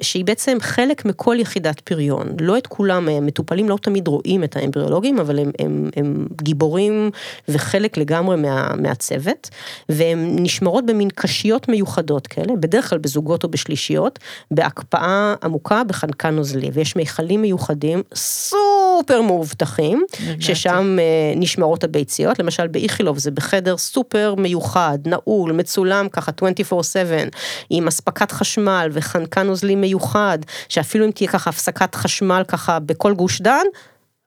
[0.00, 5.18] שהיא בעצם חלק מכל יחידת פריון, לא את כולם, מטופלים לא תמיד רואים את האמבריאולוגים,
[5.18, 7.10] אבל הם, הם, הם גיבורים
[7.48, 9.50] וחלק לגמרי מה, מהצוות,
[9.88, 14.18] והן נשמרות במין קשיות מיוחדות כאלה, בדרך כלל בזוגות או בשלישיות,
[14.50, 20.04] בהקפאה עמוקה בחנקן נוזלי, ויש מיכלים מיוחדים, סופר סופר מאובטחים,
[20.40, 21.04] ששם אה,
[21.36, 27.28] נשמרות הביציות, למשל באיכילוב זה בחדר סופר מיוחד, נעול, מצולם ככה 24/7,
[27.70, 33.40] עם אספקת חשמל וחנקן נוזלי מיוחד, שאפילו אם תהיה ככה הפסקת חשמל ככה בכל גוש
[33.40, 33.64] דן,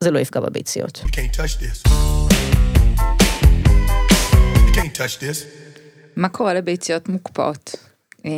[0.03, 1.01] זה לא יפגע בביציות.
[6.15, 7.75] מה קורה לביציות מוקפאות?
[8.25, 8.31] אה,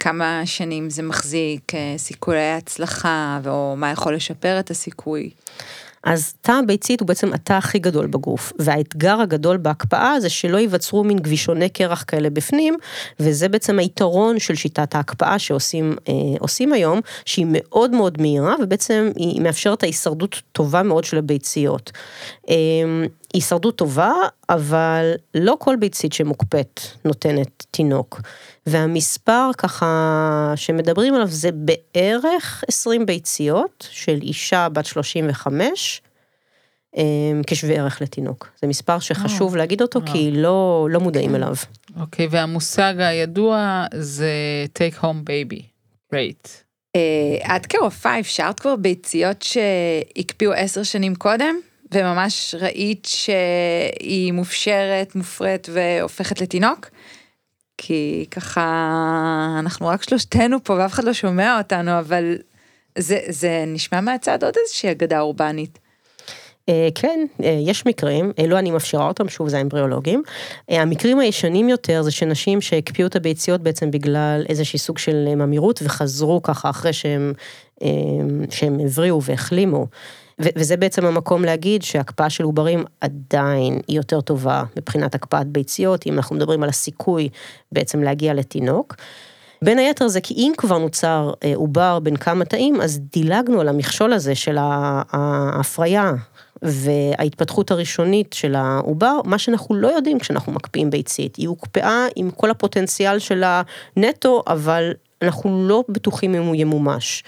[0.00, 5.30] כמה שנים זה מחזיק, אה, סיכויי הצלחה, או מה יכול לשפר את הסיכוי?
[6.04, 11.04] אז תא הביצית הוא בעצם התא הכי גדול בגוף, והאתגר הגדול בהקפאה זה שלא ייווצרו
[11.04, 12.76] מין גבישוני קרח כאלה בפנים,
[13.20, 15.96] וזה בעצם היתרון של שיטת ההקפאה שעושים
[16.72, 21.92] אה, היום, שהיא מאוד מאוד מהירה, ובעצם היא מאפשרת ההישרדות טובה מאוד של הביציות.
[22.48, 22.54] אה,
[23.34, 24.12] הישרדות טובה,
[24.48, 28.20] אבל לא כל ביצית שמוקפאת נותנת תינוק.
[28.66, 36.02] והמספר ככה שמדברים עליו זה בערך 20 ביציות של אישה בת 35,
[36.96, 38.48] אמ, כשווה ערך לתינוק.
[38.62, 39.58] זה מספר שחשוב oh.
[39.58, 40.12] להגיד אותו oh.
[40.12, 41.36] כי לא, לא מודעים okay.
[41.36, 41.54] אליו.
[42.00, 44.32] אוקיי, okay, והמושג הידוע זה
[44.78, 45.62] take home baby
[46.14, 46.48] rate.
[46.96, 51.54] Uh, את כרופאה אפשרת כבר ביציות שהקפיאו עשר שנים קודם?
[51.94, 56.88] וממש ראית שהיא מופשרת, מופרית והופכת לתינוק?
[57.78, 62.36] כי ככה, אנחנו רק שלושתנו פה ואף אחד לא שומע אותנו, אבל
[62.98, 65.78] זה, זה נשמע מהצד עוד איזושהי אגדה אורבנית.
[66.68, 70.22] אה, כן, אה, יש מקרים, אלו אני מפשירה אותם, שוב זה האמבריאולוגים.
[70.70, 75.80] אה, המקרים הישנים יותר זה שנשים שהקפיאו את הביציות בעצם בגלל איזשהי סוג של ממירות
[75.84, 77.32] וחזרו ככה אחרי שהם,
[78.50, 79.86] שהם הבריאו והחלימו.
[80.38, 86.16] וזה בעצם המקום להגיד שהקפאה של עוברים עדיין היא יותר טובה מבחינת הקפאת ביציות, אם
[86.16, 87.28] אנחנו מדברים על הסיכוי
[87.72, 88.94] בעצם להגיע לתינוק.
[89.62, 94.12] בין היתר זה כי אם כבר נוצר עובר בין כמה תאים, אז דילגנו על המכשול
[94.12, 96.12] הזה של ההפריה
[96.62, 102.50] וההתפתחות הראשונית של העובר, מה שאנחנו לא יודעים כשאנחנו מקפיאים ביצית, היא הוקפאה עם כל
[102.50, 104.92] הפוטנציאל של הנטו, אבל
[105.22, 107.24] אנחנו לא בטוחים אם הוא ימומש.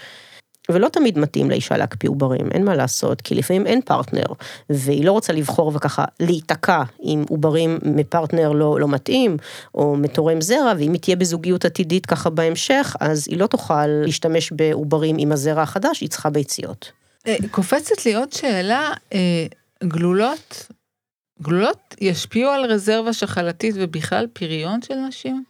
[0.71, 4.25] ולא תמיד מתאים לאישה להקפיא עוברים, אין מה לעשות, כי לפעמים אין פרטנר,
[4.69, 9.37] והיא לא רוצה לבחור וככה להיתקע עם עוברים מפרטנר לא, לא מתאים,
[9.75, 14.51] או מתורם זרע, ואם היא תהיה בזוגיות עתידית ככה בהמשך, אז היא לא תוכל להשתמש
[14.51, 16.91] בעוברים עם הזרע החדש, היא צריכה ביציות.
[17.27, 19.45] אה, קופצת לי עוד שאלה, אה,
[19.83, 20.67] גלולות,
[21.41, 25.43] גלולות ישפיעו על רזרבה שחלתית ובכלל פריון של נשים?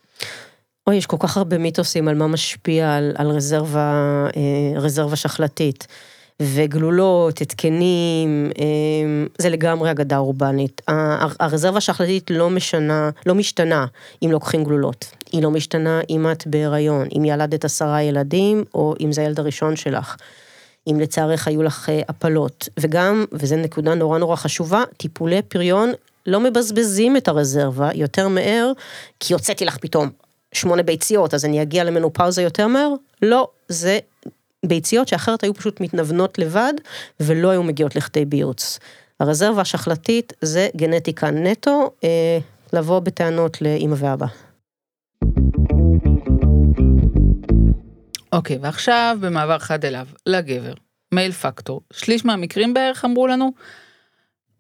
[0.88, 5.88] אוי, יש כל כך הרבה מיתוסים על מה משפיע על, על רזרבה, אה, רזרבה שחלתית.
[6.40, 8.50] וגלולות, התקנים,
[9.38, 10.82] זה לגמרי אגדה אורבנית.
[11.40, 13.86] הרזרבה השחלתית לא משנה, לא משתנה
[14.24, 15.06] אם לוקחים גלולות.
[15.32, 19.76] היא לא משתנה אם את בהיריון, אם ילדת עשרה ילדים, או אם זה הילד הראשון
[19.76, 20.16] שלך.
[20.92, 22.70] אם לצערך היו לך אה, הפלות.
[22.80, 25.92] וגם, וזו נקודה נורא נורא חשובה, טיפולי פריון
[26.28, 28.72] לא מבזבזים את הרזרבה יותר מהר,
[29.20, 30.10] כי הוצאתי לך פתאום
[30.58, 32.90] שמונה ביציות, אז אני אגיע למנופאוזה יותר מהר?
[33.22, 34.00] לא, זה
[34.66, 36.74] ביציות שאחרת היו פשוט מתנוונות לבד,
[37.20, 38.80] ולא היו מגיעות לכדי ביוץ.
[39.20, 42.40] הרזרבה השחלתית זה גנטיקה נטו, אה,
[42.74, 44.26] לבוא בטענות לאמא ואבא.
[48.34, 50.74] אוקיי, ועכשיו במעבר חד אליו, לגבר,
[51.12, 53.52] מייל פקטור, שליש מהמקרים בערך אמרו לנו,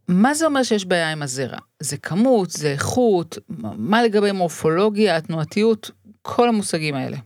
[0.08, 1.58] מה זה אומר שיש בעיה עם הזרע?
[1.80, 3.38] זה כמות, זה איכות,
[3.78, 5.91] מה לגבי מורפולוגיה, התנועתיות,
[6.22, 7.17] כל המושגים האלה.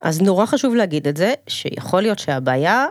[0.00, 2.86] אז נורא חשוב להגיד את זה, שיכול להיות שהבעיה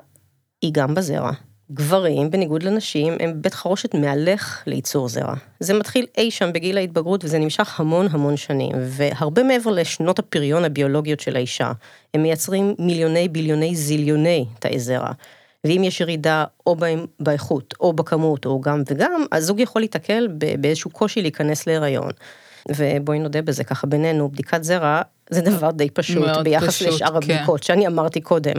[0.61, 1.31] היא גם בזרע.
[1.71, 5.35] גברים, בניגוד לנשים, הם בית חרושת מהלך לייצור זרע.
[5.59, 10.65] זה מתחיל אי שם בגיל ההתבגרות וזה נמשך המון המון שנים, והרבה מעבר לשנות הפריון
[10.65, 11.71] הביולוגיות של האישה,
[12.13, 15.11] הם מייצרים מיליוני ביליוני זיליוני תאי זרע.
[15.63, 16.75] ואם יש ירידה או
[17.19, 20.27] באיכות או בכמות או גם וגם, אז זוג יכול להתקל
[20.59, 22.11] באיזשהו קושי להיכנס להיריון.
[22.75, 27.15] ובואי נודה בזה ככה בינינו, בדיקת זרע זה דבר די פשוט ביחס פשוט, לשאר כן.
[27.15, 28.53] הבדיקות שאני אמרתי קודם.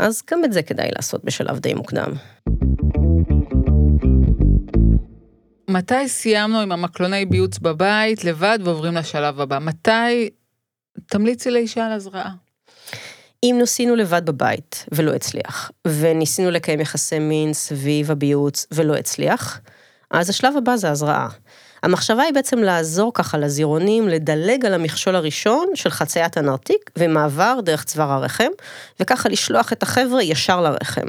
[0.00, 2.12] אז גם את זה כדאי לעשות בשלב די מוקדם.
[5.68, 9.58] מתי סיימנו עם המקלוני ביוץ בבית לבד ועוברים לשלב הבא?
[9.58, 10.30] מתי
[11.06, 12.30] תמליצי לאישה על הזרעה?
[13.44, 19.60] אם ניסינו לבד בבית ולא הצליח, וניסינו לקיים יחסי מין סביב הביוץ ולא הצליח,
[20.10, 21.28] אז השלב הבא זה הזרעה.
[21.82, 27.84] המחשבה היא בעצם לעזור ככה לזירונים לדלג על המכשול הראשון של חציית הנרתיק ומעבר דרך
[27.84, 28.50] צוואר הרחם,
[29.00, 31.06] וככה לשלוח את החבר'ה ישר לרחם.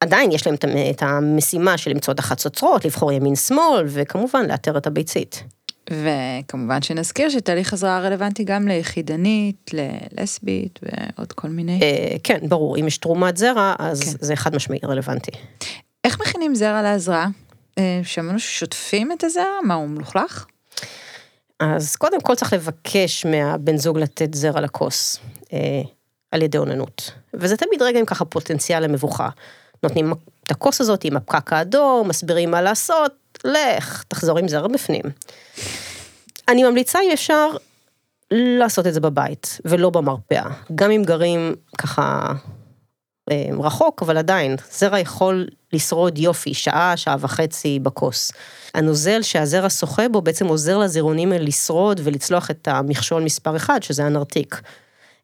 [0.00, 0.56] עדיין יש להם
[0.90, 5.44] את המשימה של למצוא את החצוצרות, לבחור ימין-שמאל, וכמובן לאתר את הביצית.
[5.90, 11.80] וכמובן שנזכיר שתהליך הזרעה רלוונטי גם ליחידנית, ללסבית ועוד כל מיני.
[11.82, 14.26] אה, כן, ברור, אם יש תרומת זרע, אז כן.
[14.26, 15.30] זה חד משמעי רלוונטי.
[16.04, 17.28] איך מכינים זרע להזרעה?
[17.78, 19.60] אה, שמענו ששוטפים את הזרע?
[19.64, 20.46] מה, הוא מלוכלך?
[21.60, 25.18] אז קודם כל צריך לבקש מהבן זוג לתת זרע לכוס,
[25.52, 25.82] אה,
[26.30, 27.10] על ידי אוננות.
[27.34, 29.28] וזה תמיד רגע עם ככה פוטנציאל למבוכה.
[29.82, 30.12] נותנים
[30.44, 33.12] את הכוס הזאת עם הפקק האדום, מסבירים מה לעשות,
[33.44, 35.02] לך, תחזור עם זרע בפנים.
[36.48, 37.48] אני ממליצה אם אפשר
[38.30, 40.50] לעשות את זה בבית, ולא במרפאה.
[40.74, 42.32] גם אם גרים ככה
[43.30, 48.32] אה, רחוק, אבל עדיין, זרע יכול לשרוד יופי, שעה, שעה וחצי בכוס.
[48.74, 54.04] הנוזל שהזרע שוחה בו בעצם עוזר לזירונים האלה לשרוד ולצלוח את המכשול מספר אחד, שזה
[54.04, 54.60] הנרתיק.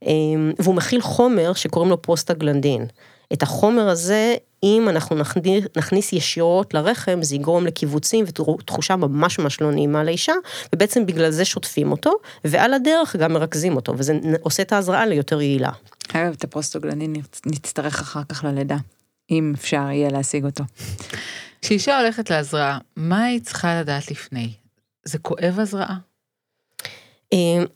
[0.07, 0.11] אה,
[0.59, 2.87] והוא מכיל חומר שקוראים לו פרוסטגלנדין.
[3.33, 9.61] את החומר הזה, אם אנחנו נכניס, נכניס ישירות לרחם, זה יגרום לקיבוצים ותחושה ממש ממש
[9.61, 10.33] לא נעימה לאישה,
[10.75, 12.12] ובעצם בגלל זה שוטפים אותו,
[12.44, 15.71] ועל הדרך גם מרכזים אותו, וזה עושה את ההזרעה ליותר יעילה.
[16.12, 17.14] אגב, את הפרוסטוגלנין
[17.47, 18.77] נצטרך אחר כך ללידה,
[19.31, 20.64] אם אפשר יהיה להשיג אותו.
[21.62, 24.53] כשאישה הולכת להזרעה, מה היא צריכה לדעת לפני?
[25.05, 25.97] זה כואב הזרעה?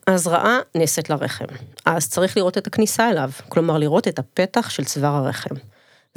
[0.06, 1.44] ההזרעה נעשית לרחם,
[1.84, 5.54] אז צריך לראות את הכניסה אליו, כלומר לראות את הפתח של צוואר הרחם.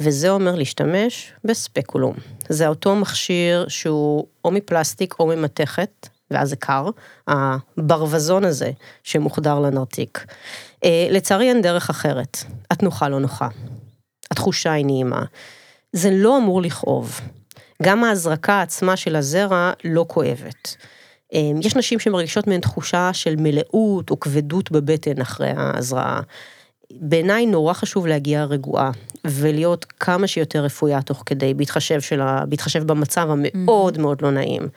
[0.00, 2.14] וזה אומר להשתמש בספקולום.
[2.48, 6.88] זה אותו מכשיר שהוא או מפלסטיק או ממתכת, ואז זה קר,
[7.28, 8.70] הברווזון הזה
[9.02, 10.24] שמוחדר לנרתיק.
[10.84, 12.38] אה, לצערי אין דרך אחרת,
[12.70, 13.48] התנוחה לא נוחה,
[14.30, 15.22] התחושה היא נעימה.
[15.92, 17.20] זה לא אמור לכאוב.
[17.82, 20.76] גם ההזרקה עצמה של הזרע לא כואבת.
[21.34, 26.20] אה, יש נשים שמרגישות מהן תחושה של מלאות או כבדות בבטן אחרי ההזרעה.
[26.90, 28.90] בעיניי נורא חשוב להגיע רגועה,
[29.24, 34.68] ולהיות כמה שיותר רפויה תוך כדי, בהתחשב, שלה, בהתחשב במצב המאוד מאוד לא נעים.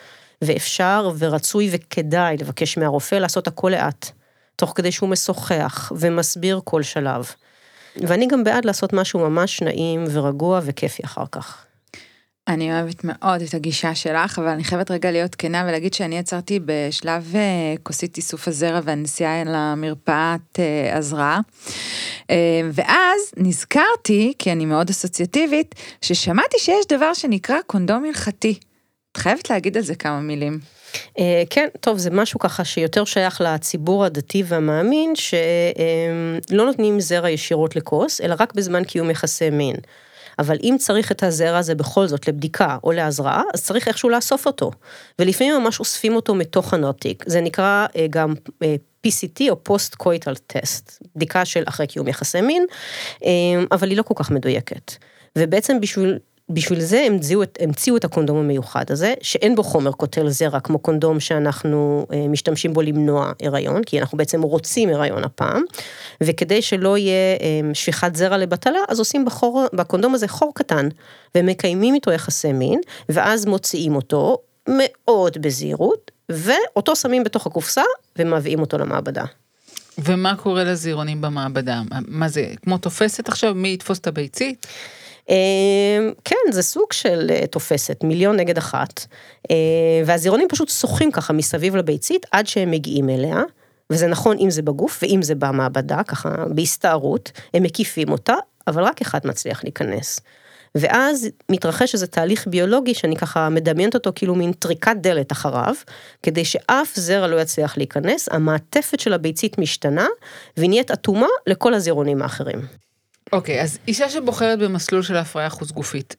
[0.41, 4.11] ואפשר ורצוי וכדאי לבקש מהרופא לעשות הכל לאט,
[4.55, 7.31] תוך כדי שהוא משוחח ומסביר כל שלב.
[7.97, 11.65] ואני גם בעד לעשות משהו ממש נעים ורגוע וכיפי אחר כך.
[12.49, 16.59] אני אוהבת מאוד את הגישה שלך, אבל אני חייבת רגע להיות כנה ולהגיד שאני עצרתי
[16.65, 21.39] בשלב אה, כוסית איסוף הזרע והנסיעה למרפאת אה, עזרה.
[22.29, 22.35] אה,
[22.73, 28.59] ואז נזכרתי, כי אני מאוד אסוציאטיבית, ששמעתי שיש דבר שנקרא קונדום הלכתי.
[29.11, 30.59] את חייבת להגיד על זה כמה מילים.
[31.49, 38.21] כן, טוב, זה משהו ככה שיותר שייך לציבור הדתי והמאמין, שלא נותנים זרע ישירות לכוס,
[38.21, 39.75] אלא רק בזמן קיום יחסי מין.
[40.39, 44.45] אבל אם צריך את הזרע הזה בכל זאת לבדיקה או להזרעה, אז צריך איכשהו לאסוף
[44.45, 44.71] אותו.
[45.19, 47.23] ולפעמים ממש אוספים אותו מתוך הנרתיק.
[47.27, 48.75] זה נקרא אה, גם אה,
[49.07, 52.65] PCT או פוסט קויטל טסט, בדיקה של אחרי קיום יחסי מין,
[53.25, 53.29] אה,
[53.71, 54.91] אבל היא לא כל כך מדויקת.
[55.37, 56.19] ובעצם בשביל
[56.49, 61.19] בשביל זה המציאו, המציאו את הקונדום המיוחד הזה, שאין בו חומר קוטל זרע, כמו קונדום
[61.19, 65.63] שאנחנו אה, משתמשים בו למנוע הריון, כי אנחנו בעצם רוצים הריון הפעם,
[66.21, 70.89] וכדי שלא יהיה אה, שפיכת זרע לבטלה, אז עושים בחור, בקונדום הזה חור קטן,
[71.35, 77.83] ומקיימים איתו יחסי מין, ואז מוציאים אותו מאוד בזהירות, ואותו שמים בתוך הקופסה,
[78.19, 79.25] ומביאים אותו למעבדה.
[79.97, 81.81] ומה קורה לזירונים במעבדה?
[82.07, 84.67] מה זה, כמו תופסת עכשיו, מי יתפוס את הביצית?
[85.29, 89.05] אמ, כן, זה סוג של אה, תופסת, מיליון נגד אחת,
[89.51, 89.55] אה,
[90.05, 93.41] והזירונים פשוט שוחים ככה מסביב לביצית עד שהם מגיעים אליה,
[93.89, 98.35] וזה נכון אם זה בגוף ואם זה במעבדה, ככה בהסתערות, הם מקיפים אותה,
[98.67, 100.19] אבל רק אחד מצליח להיכנס.
[100.75, 105.75] ואז מתרחש איזה תהליך ביולוגי שאני ככה מדמיינת אותו כאילו מין טריקת דלת אחריו,
[106.23, 110.07] כדי שאף זרע לא יצליח להיכנס, המעטפת של הביצית משתנה,
[110.57, 112.88] והיא נהיית אטומה לכל הזירונים האחרים.
[113.31, 116.15] אוקיי, okay, אז אישה שבוחרת במסלול של הפריה חוץ גופית,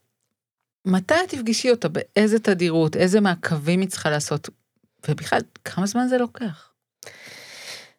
[0.85, 1.89] מתי תפגשי אותה?
[1.89, 2.97] באיזה תדירות?
[2.97, 4.49] איזה מעקבים היא צריכה לעשות?
[5.09, 6.71] ובכלל, כמה זמן זה לוקח?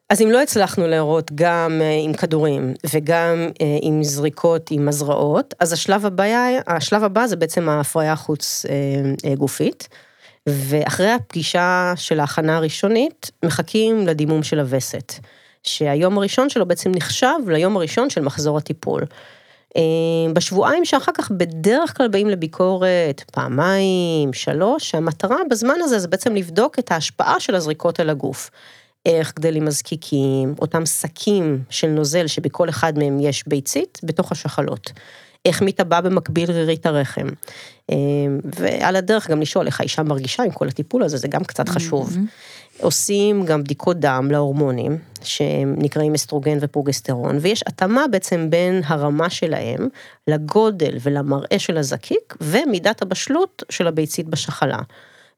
[0.10, 5.54] אז אם לא הצלחנו להראות גם אה, עם כדורים וגם אה, עם זריקות עם הזרעות,
[5.60, 6.24] אז השלב הבא,
[6.68, 8.66] השלב הבא זה בעצם ההפריה החוץ
[9.26, 9.90] אה, גופית.
[10.50, 15.14] ואחרי הפגישה של ההכנה הראשונית, מחכים לדימום של הווסת.
[15.64, 19.04] שהיום הראשון שלו בעצם נחשב ליום הראשון של מחזור הטיפול.
[19.78, 19.82] אה,
[20.34, 26.80] בשבועיים שאחר כך בדרך כלל באים לביקורת פעמיים, שלוש, שהמטרה בזמן הזה זה בעצם לבדוק
[26.80, 28.50] את ההשפעה של הזריקות על הגוף.
[29.06, 34.92] איך גדלים מזקיקים, אותם שקים של נוזל שבכל אחד מהם יש ביצית בתוך השחלות.
[35.46, 37.28] איך מתאבא במקביל רירית הרחם.
[37.92, 37.96] אה,
[38.44, 42.16] ועל הדרך גם לשאול איך האישה מרגישה עם כל הטיפול הזה, זה גם קצת חשוב.
[42.16, 42.61] Mm-hmm.
[42.80, 49.88] עושים גם בדיקות דם להורמונים, שהם נקראים אסטרוגן ופרוגסטרון, ויש התאמה בעצם בין הרמה שלהם
[50.28, 54.80] לגודל ולמראה של הזקיק, ומידת הבשלות של הביצית בשחלה.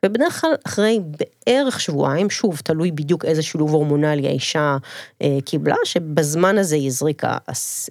[0.05, 0.99] ובדרך כלל אחרי
[1.47, 4.77] בערך שבועיים, שוב, תלוי בדיוק איזה שילוב הורמונלי האישה
[5.21, 7.37] אה, קיבלה, שבזמן הזה היא הזריקה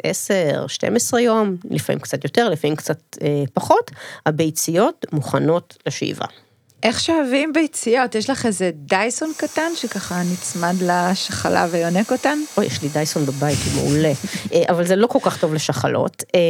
[0.02, 3.90] 10, 12 יום, לפעמים קצת יותר, לפעמים קצת אה, פחות,
[4.26, 6.26] הביציות מוכנות לשאיבה.
[6.82, 8.14] איך שואבים ביציות?
[8.14, 12.38] יש לך איזה דייסון קטן שככה נצמד לשחלה ויונק אותן?
[12.56, 14.12] אוי, יש לי דייסון בבית, הוא מעולה.
[14.52, 16.22] אה, אבל זה לא כל כך טוב לשחלות.
[16.34, 16.40] אה,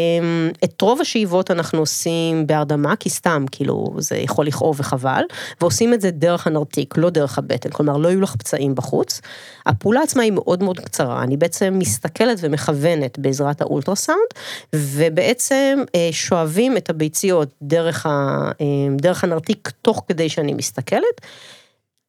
[0.65, 5.23] את רוב השאיבות אנחנו עושים בהרדמה, כי סתם, כאילו, זה יכול לכאוב וחבל,
[5.61, 9.21] ועושים את זה דרך הנרתיק, לא דרך הבטן, כלומר, לא יהיו לך פצעים בחוץ.
[9.67, 14.29] הפעולה עצמה היא מאוד מאוד קצרה, אני בעצם מסתכלת ומכוונת בעזרת האולטרסאונד,
[14.75, 18.51] ובעצם אה, שואבים את הביציות דרך, ה,
[18.97, 21.21] דרך הנרתיק תוך כדי שאני מסתכלת.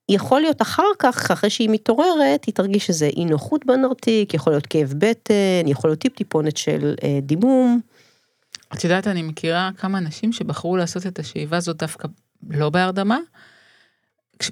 [0.10, 4.68] יכול להיות אחר כך, אחרי שהיא מתעוררת, היא תרגיש איזה אי נוחות בנרתיק, יכול להיות
[4.68, 7.82] כאב בטן, יכול להיות טיפ טיפונת של אה, דימום.
[8.74, 12.08] את יודעת, אני מכירה כמה אנשים שבחרו לעשות את השאיבה הזאת דווקא
[12.50, 13.20] לא בהרדמה,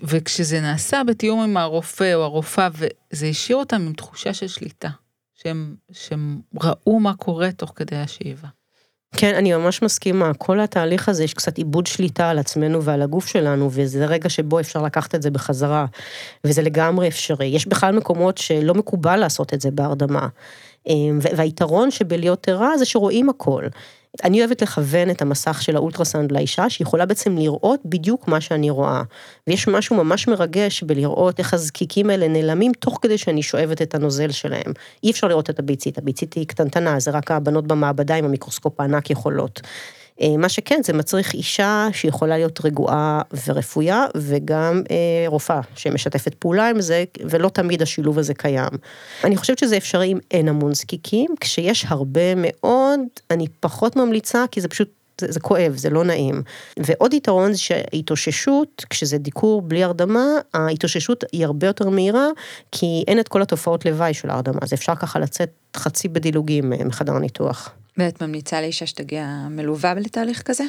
[0.03, 4.89] וכשזה נעשה בתיאום עם הרופא או הרופאה, וזה השאיר אותם עם תחושה של שליטה,
[5.35, 8.47] שהם, שהם ראו מה קורה תוך כדי השאיבה.
[9.15, 13.27] כן, אני ממש מסכימה, כל התהליך הזה יש קצת עיבוד שליטה על עצמנו ועל הגוף
[13.27, 15.85] שלנו, וזה רגע שבו אפשר לקחת את זה בחזרה,
[16.43, 17.45] וזה לגמרי אפשרי.
[17.45, 20.27] יש בכלל מקומות שלא מקובל לעשות את זה בהרדמה.
[20.87, 23.63] אמ, והיתרון שבלהיות ערה זה שרואים הכל.
[24.23, 29.01] אני אוהבת לכוון את המסך של האולטרסאונד לאישה, שיכולה בעצם לראות בדיוק מה שאני רואה.
[29.47, 34.31] ויש משהו ממש מרגש בלראות איך הזקיקים האלה נעלמים תוך כדי שאני שואבת את הנוזל
[34.31, 34.73] שלהם.
[35.03, 39.09] אי אפשר לראות את הביצית, הביצית היא קטנטנה, זה רק הבנות במעבדה עם המיקרוסקופ הענק
[39.09, 39.61] יכולות.
[40.21, 46.69] אה, מה שכן, זה מצריך אישה שיכולה להיות רגועה ורפויה, וגם אה, רופאה שמשתפת פעולה
[46.69, 48.69] עם זה, ולא תמיד השילוב הזה קיים.
[49.23, 52.99] אני חושבת שזה אפשרי אם אין המון זקיקים, כשיש הרבה מאוד,
[53.31, 54.89] אני פחות ממליצה, כי זה פשוט
[55.21, 56.41] זה, זה כואב, זה לא נעים.
[56.79, 62.27] ועוד יתרון זה שההתאוששות, כשזה דיקור בלי הרדמה, ההתאוששות היא הרבה יותר מהירה,
[62.71, 66.85] כי אין את כל התופעות לוואי של ההרדמה, אז אפשר ככה לצאת חצי בדילוגים אה,
[66.85, 67.69] מחדר הניתוח.
[67.97, 70.63] ואת ממליצה לאישה שתגיע מלווה לתהליך כזה?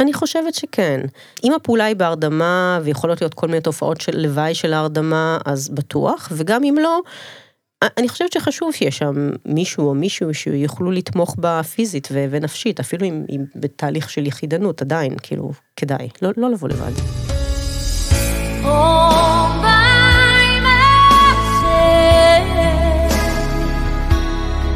[0.00, 1.00] אני חושבת שכן.
[1.44, 6.28] אם הפעולה היא בהרדמה, ויכולות להיות כל מיני תופעות של לוואי של ההרדמה, אז בטוח,
[6.32, 7.00] וגם אם לא,
[7.96, 13.24] אני חושבת שחשוב שיש שם מישהו או מישהו שיוכלו לתמוך בה פיזית ונפשית, אפילו אם,
[13.30, 16.92] אם בתהליך של יחידנות עדיין, כאילו, כדאי, לא, לא לבוא לבד.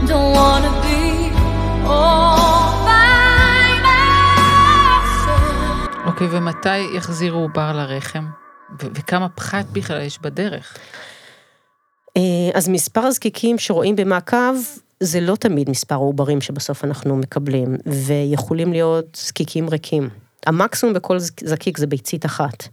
[0.08, 0.79] Don't wanna
[6.06, 8.24] אוקיי, ומתי יחזירו עובר לרחם?
[8.80, 10.76] וכמה פחת בכלל יש בדרך?
[12.16, 12.22] אה,
[12.54, 14.54] אז מספר הזקיקים שרואים במעקב,
[15.00, 20.08] זה לא תמיד מספר העוברים שבסוף אנחנו מקבלים, ויכולים להיות זקיקים ריקים.
[20.46, 22.68] המקסימום בכל זקיק זה ביצית אחת.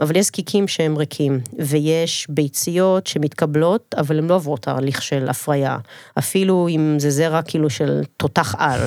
[0.00, 5.78] אבל יש זקיקים שהם ריקים, ויש ביציות שמתקבלות, אבל הן לא עוברות תהליך של הפריה.
[6.18, 8.80] אפילו אם זה זרע כאילו של תותח על.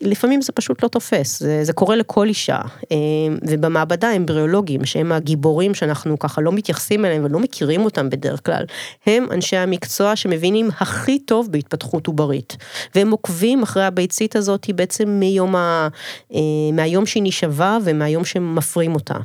[0.00, 2.58] לפעמים זה פשוט לא תופס, זה, זה קורה לכל אישה.
[2.92, 2.96] אה,
[3.42, 8.64] ובמעבדה אמבריאולוגים, שהם הגיבורים שאנחנו ככה לא מתייחסים אליהם ולא מכירים אותם בדרך כלל,
[9.06, 12.56] הם אנשי המקצוע שמבינים הכי טוב בהתפתחות עוברית.
[12.94, 15.88] והם עוקבים אחרי הביצית הזאת בעצם מיום ה...
[16.34, 16.38] אה,
[16.72, 19.16] מהיום שהיא נשאבה ומהיום שמפרים אותה.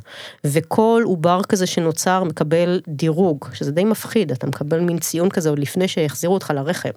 [0.44, 5.58] וכל עובר כזה שנוצר מקבל דירוג, שזה די מפחיד, אתה מקבל מין ציון כזה עוד
[5.58, 6.90] לפני שיחזירו אותך לרחם.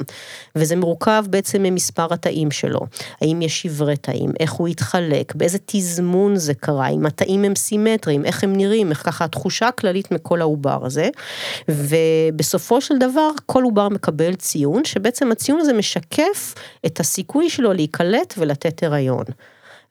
[0.55, 2.80] וזה מורכב בעצם ממספר התאים שלו.
[3.21, 8.26] האם יש שברי תאים, איך הוא התחלק, באיזה תזמון זה קרה, אם התאים הם סימטריים,
[8.26, 11.09] איך הם נראים, איך ככה התחושה הכללית מכל העובר הזה.
[11.68, 16.55] ובסופו של דבר, כל עובר מקבל ציון, שבעצם הציון הזה משקף
[16.86, 19.26] את הסיכוי שלו להיקלט ולתת הריון.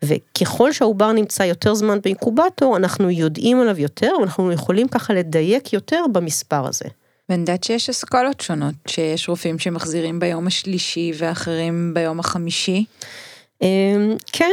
[0.03, 6.05] וככל שהעובר נמצא יותר זמן באינקובטור, אנחנו יודעים עליו יותר, ואנחנו יכולים ככה לדייק יותר
[6.13, 6.85] במספר הזה.
[7.29, 12.85] ואני יודעת שיש אסכולות שונות, שיש רופאים שמחזירים ביום השלישי ואחרים ביום החמישי.
[13.63, 14.53] אמ, כן,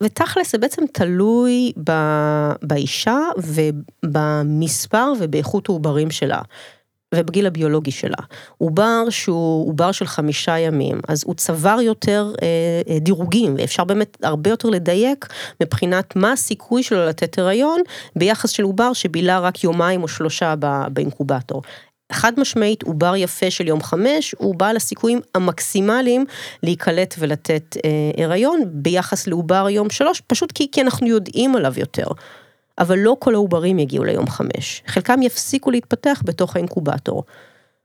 [0.00, 1.72] ותכלס זה בעצם תלוי
[2.62, 3.18] באישה
[4.04, 6.40] ובמספר ובאיכות העוברים שלה.
[7.14, 8.16] ובגיל הביולוגי שלה.
[8.58, 12.46] עובר שהוא עובר של חמישה ימים, אז הוא צבר יותר אה,
[12.88, 15.26] אה, דירוגים, ואפשר באמת הרבה יותר לדייק
[15.62, 17.80] מבחינת מה הסיכוי שלו לתת הריון,
[18.16, 20.54] ביחס של עובר שבילה רק יומיים או שלושה
[20.92, 21.62] באינקובטור.
[22.12, 26.24] חד משמעית עובר יפה של יום חמש, הוא בעל הסיכויים המקסימליים
[26.62, 32.06] להיקלט ולתת אה, הריון ביחס לעובר יום שלוש, פשוט כי, כי אנחנו יודעים עליו יותר.
[32.78, 37.24] אבל לא כל העוברים יגיעו ליום חמש, חלקם יפסיקו להתפתח בתוך האינקובטור.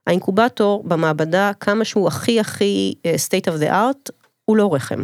[0.07, 4.11] האינקובטור במעבדה, כמה שהוא הכי הכי אה, state of the art,
[4.45, 5.03] הוא לא רחם.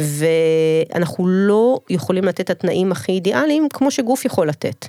[0.00, 4.86] ואנחנו לא יכולים לתת את התנאים הכי אידיאליים כמו שגוף יכול לתת.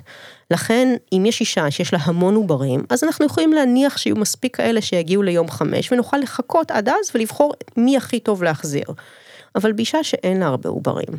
[0.50, 4.80] לכן, אם יש אישה שיש לה המון עוברים, אז אנחנו יכולים להניח שיהיו מספיק כאלה
[4.80, 8.84] שיגיעו ליום חמש, ונוכל לחכות עד אז ולבחור מי הכי טוב להחזיר.
[9.54, 11.18] אבל באישה שאין לה הרבה עוברים,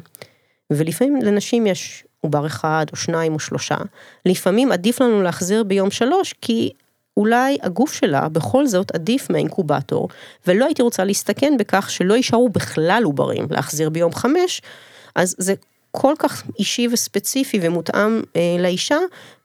[0.69, 3.77] ולפעמים לנשים יש עובר אחד או שניים או שלושה,
[4.25, 6.71] לפעמים עדיף לנו להחזיר ביום שלוש, כי
[7.17, 10.09] אולי הגוף שלה בכל זאת עדיף מהאינקובטור,
[10.47, 14.61] ולא הייתי רוצה להסתכן בכך שלא יישארו בכלל עוברים להחזיר ביום חמש,
[15.15, 15.53] אז זה
[15.91, 18.97] כל כך אישי וספציפי ומותאם אה, לאישה,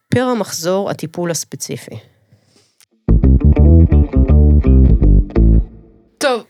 [0.09, 1.97] פר המחזור הטיפול הספציפי.
[6.18, 6.44] טוב,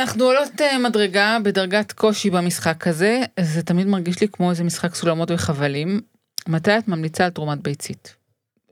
[0.00, 4.94] אנחנו עולות אה, מדרגה בדרגת קושי במשחק הזה, זה תמיד מרגיש לי כמו איזה משחק
[4.94, 6.00] סולמות וחבלים.
[6.48, 8.14] מתי את ממליצה על תרומת ביצית?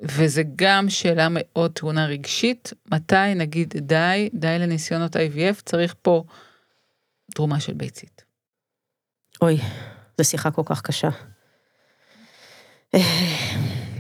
[0.02, 6.24] וזה גם שאלה מאוד תאונה רגשית, מתי נגיד די, די לניסיונות IVF, צריך פה
[7.34, 8.24] תרומה של ביצית.
[9.42, 9.58] אוי,
[10.18, 11.08] זו שיחה כל כך קשה.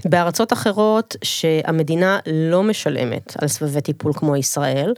[0.04, 4.94] בארצות אחרות שהמדינה לא משלמת על סבבי טיפול כמו ישראל,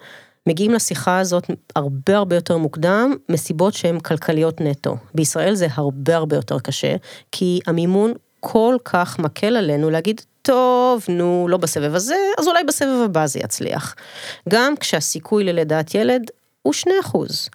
[0.47, 1.45] מגיעים לשיחה הזאת
[1.77, 4.97] הרבה הרבה יותר מוקדם, מסיבות שהן כלכליות נטו.
[5.15, 6.97] בישראל זה הרבה הרבה יותר קשה,
[7.33, 13.03] כי המימון כל כך מקל עלינו להגיד, טוב, נו, לא בסבב הזה, אז אולי בסבב
[13.05, 13.95] הבא זה יצליח.
[14.49, 16.23] גם כשהסיכוי ללידת ילד
[16.63, 17.49] הוא 2 אחוז.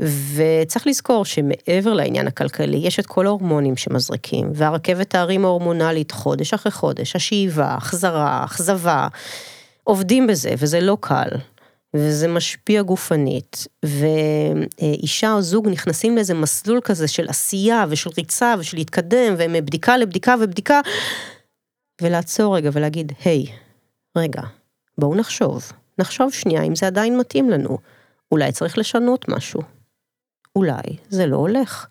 [0.00, 6.72] וצריך לזכור שמעבר לעניין הכלכלי, יש את כל ההורמונים שמזריקים, והרכבת ההרים ההורמונלית חודש אחרי
[6.72, 9.08] חודש, השאיבה, החזרה, אכזבה,
[9.84, 11.28] עובדים בזה, וזה לא קל.
[11.94, 18.76] וזה משפיע גופנית, ואישה או זוג נכנסים לאיזה מסלול כזה של עשייה ושל ריצה ושל
[18.76, 20.80] להתקדם, ומבדיקה לבדיקה ובדיקה,
[22.02, 23.46] ולעצור רגע ולהגיד, היי,
[24.16, 24.42] רגע,
[24.98, 27.78] בואו נחשוב, נחשוב שנייה אם זה עדיין מתאים לנו,
[28.32, 29.75] אולי צריך לשנות משהו.
[30.56, 31.86] אולי זה לא הולך.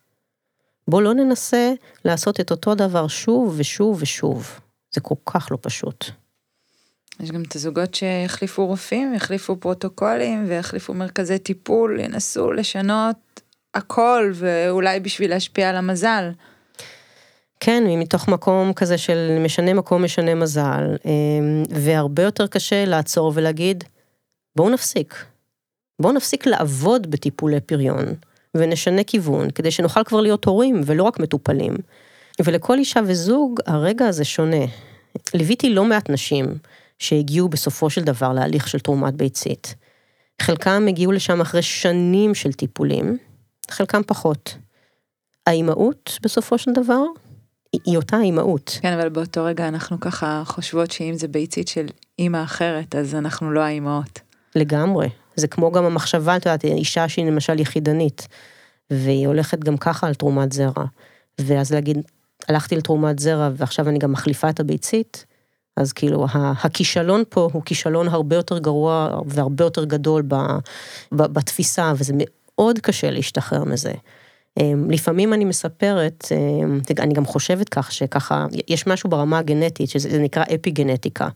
[0.87, 1.73] בוא לא ננסה
[2.05, 4.59] לעשות את אותו דבר שוב ושוב ושוב.
[4.91, 6.05] זה כל כך לא פשוט.
[7.19, 13.41] יש גם את הזוגות שהחליפו רופאים, יחליפו פרוטוקולים ויחליפו מרכזי טיפול, ינסו לשנות
[13.73, 16.31] הכל, ואולי בשביל להשפיע על המזל.
[17.59, 23.83] כן, מתוך מקום כזה של משנה מקום, משנה מזל, אמ, והרבה יותר קשה לעצור ולהגיד,
[24.55, 25.25] בואו נפסיק.
[26.01, 28.05] בואו נפסיק לעבוד בטיפולי פריון,
[28.55, 31.73] ונשנה כיוון, כדי שנוכל כבר להיות הורים ולא רק מטופלים.
[32.43, 34.65] ולכל אישה וזוג, הרגע הזה שונה.
[35.33, 36.45] ליוויתי לא מעט נשים
[36.99, 39.75] שהגיעו בסופו של דבר להליך של תרומת ביצית.
[40.41, 43.17] חלקם הגיעו לשם אחרי שנים של טיפולים,
[43.71, 44.57] חלקם פחות.
[45.47, 47.03] האימהות בסופו של דבר
[47.85, 48.79] היא אותה אימהות.
[48.81, 51.85] כן, אבל באותו רגע אנחנו ככה חושבות שאם זה ביצית של
[52.19, 54.19] אימא אחרת, אז אנחנו לא האימהות.
[54.55, 55.09] לגמרי.
[55.35, 58.27] זה כמו גם המחשבה, את יודעת, אישה שהיא למשל יחידנית,
[58.91, 60.85] והיא הולכת גם ככה על תרומת זרע.
[61.39, 61.97] ואז להגיד,
[62.47, 65.25] הלכתי לתרומת זרע ועכשיו אני גם מחליפה את הביצית,
[65.77, 70.23] אז כאילו הכישלון פה הוא כישלון הרבה יותר גרוע והרבה יותר גדול
[71.11, 73.93] בתפיסה, וזה מאוד קשה להשתחרר מזה.
[74.59, 80.19] אמ, לפעמים אני מספרת, אמ, אני גם חושבת כך, שככה, יש משהו ברמה הגנטית, שזה
[80.19, 81.27] נקרא אפי גנטיקה.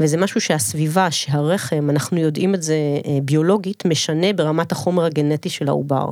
[0.00, 2.74] וזה משהו שהסביבה, שהרחם, אנחנו יודעים את זה
[3.06, 6.10] אה, ביולוגית, משנה ברמת החומר הגנטי של העובר.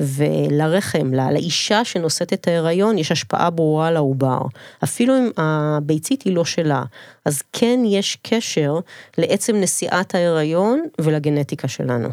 [0.00, 4.38] ולרחם, לאישה שנושאת את ההיריון, יש השפעה ברורה על העובר.
[4.84, 6.82] אפילו אם הביצית היא לא שלה.
[7.24, 8.78] אז כן יש קשר
[9.18, 12.08] לעצם נשיאת ההיריון ולגנטיקה שלנו.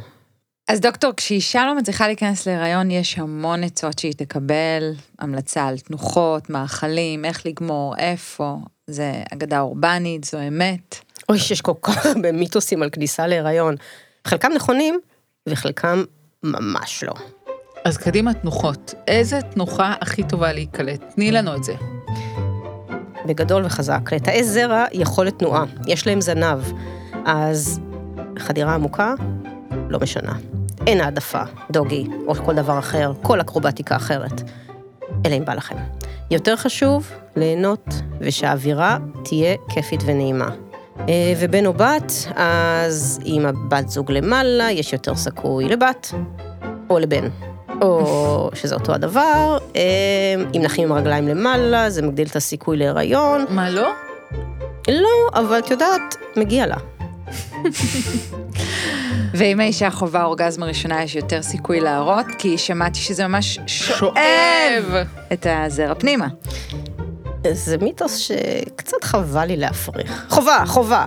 [0.67, 6.49] אז דוקטור, כשאישה לא מצליחה להיכנס להיריון, יש המון עצות שהיא תקבל, המלצה על תנוחות,
[6.49, 8.57] מאכלים, איך לגמור, איפה,
[8.87, 10.95] זה אגדה אורבנית, זו אמת.
[11.29, 13.75] אוי, שיש כל כך הרבה מיתוסים על כניסה להיריון.
[14.27, 14.99] חלקם נכונים,
[15.49, 16.03] וחלקם
[16.43, 17.13] ממש לא.
[17.85, 21.03] אז קדימה תנוחות, איזה תנוחה הכי טובה להיקלט?
[21.15, 21.73] תני לנו את זה.
[23.25, 26.59] בגדול וחזק, לתאי זרע יכולת תנועה, יש להם זנב,
[27.25, 27.79] אז
[28.39, 29.13] חדירה עמוקה,
[29.89, 30.50] לא משנה.
[30.87, 34.41] אין העדפה, דוגי, או כל דבר אחר, כל אקרובטיקה אחרת.
[35.25, 35.75] אלא אם בא לכם.
[36.31, 37.87] יותר חשוב, ליהנות,
[38.19, 40.49] ושהאווירה תהיה כיפית ונעימה.
[40.99, 46.13] אה, ובן או בת, אז אם הבת זוג למעלה, יש יותר סיכוי לבת,
[46.89, 47.27] או לבן.
[47.81, 49.81] או שזה אותו הדבר, אה,
[50.55, 53.45] אם נחים עם הרגליים למעלה, זה מגדיל את הסיכוי להיריון.
[53.49, 53.91] מה, לא?
[54.87, 56.77] לא, אבל את יודעת, מגיע לה.
[59.33, 64.95] ואם האישה חווה אורגזמה ראשונה, יש יותר סיכוי להראות, כי שמעתי שזה ממש שואב
[65.33, 66.27] את הזרע פנימה.
[67.51, 70.25] זה מיתוס שקצת חבל לי להפריך.
[70.29, 71.05] חובה, חובה.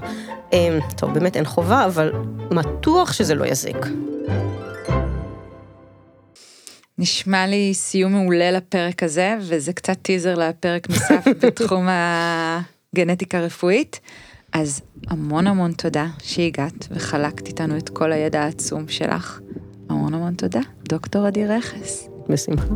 [0.52, 2.12] אה, טוב, באמת אין חובה, אבל
[2.50, 3.86] בטוח שזה לא יזיק.
[6.98, 14.00] נשמע לי סיום מעולה לפרק הזה, וזה קצת טיזר לפרק נוסף בתחום הגנטיקה הרפואית.
[14.54, 19.40] אז המון המון תודה שהגעת וחלקת איתנו את כל הידע העצום שלך.
[19.88, 22.08] המון המון תודה, דוקטור עדי רכס.
[22.28, 22.74] בשמחה.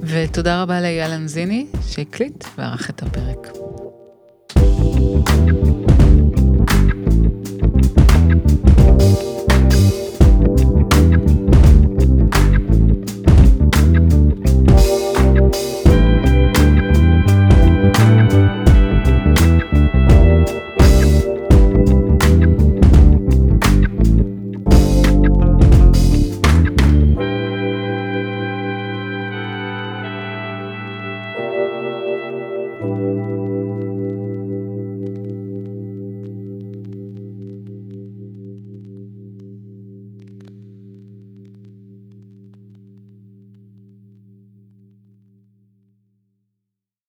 [0.00, 3.48] ותודה רבה לאייל אנזיני שהקליט וערך את הפרק.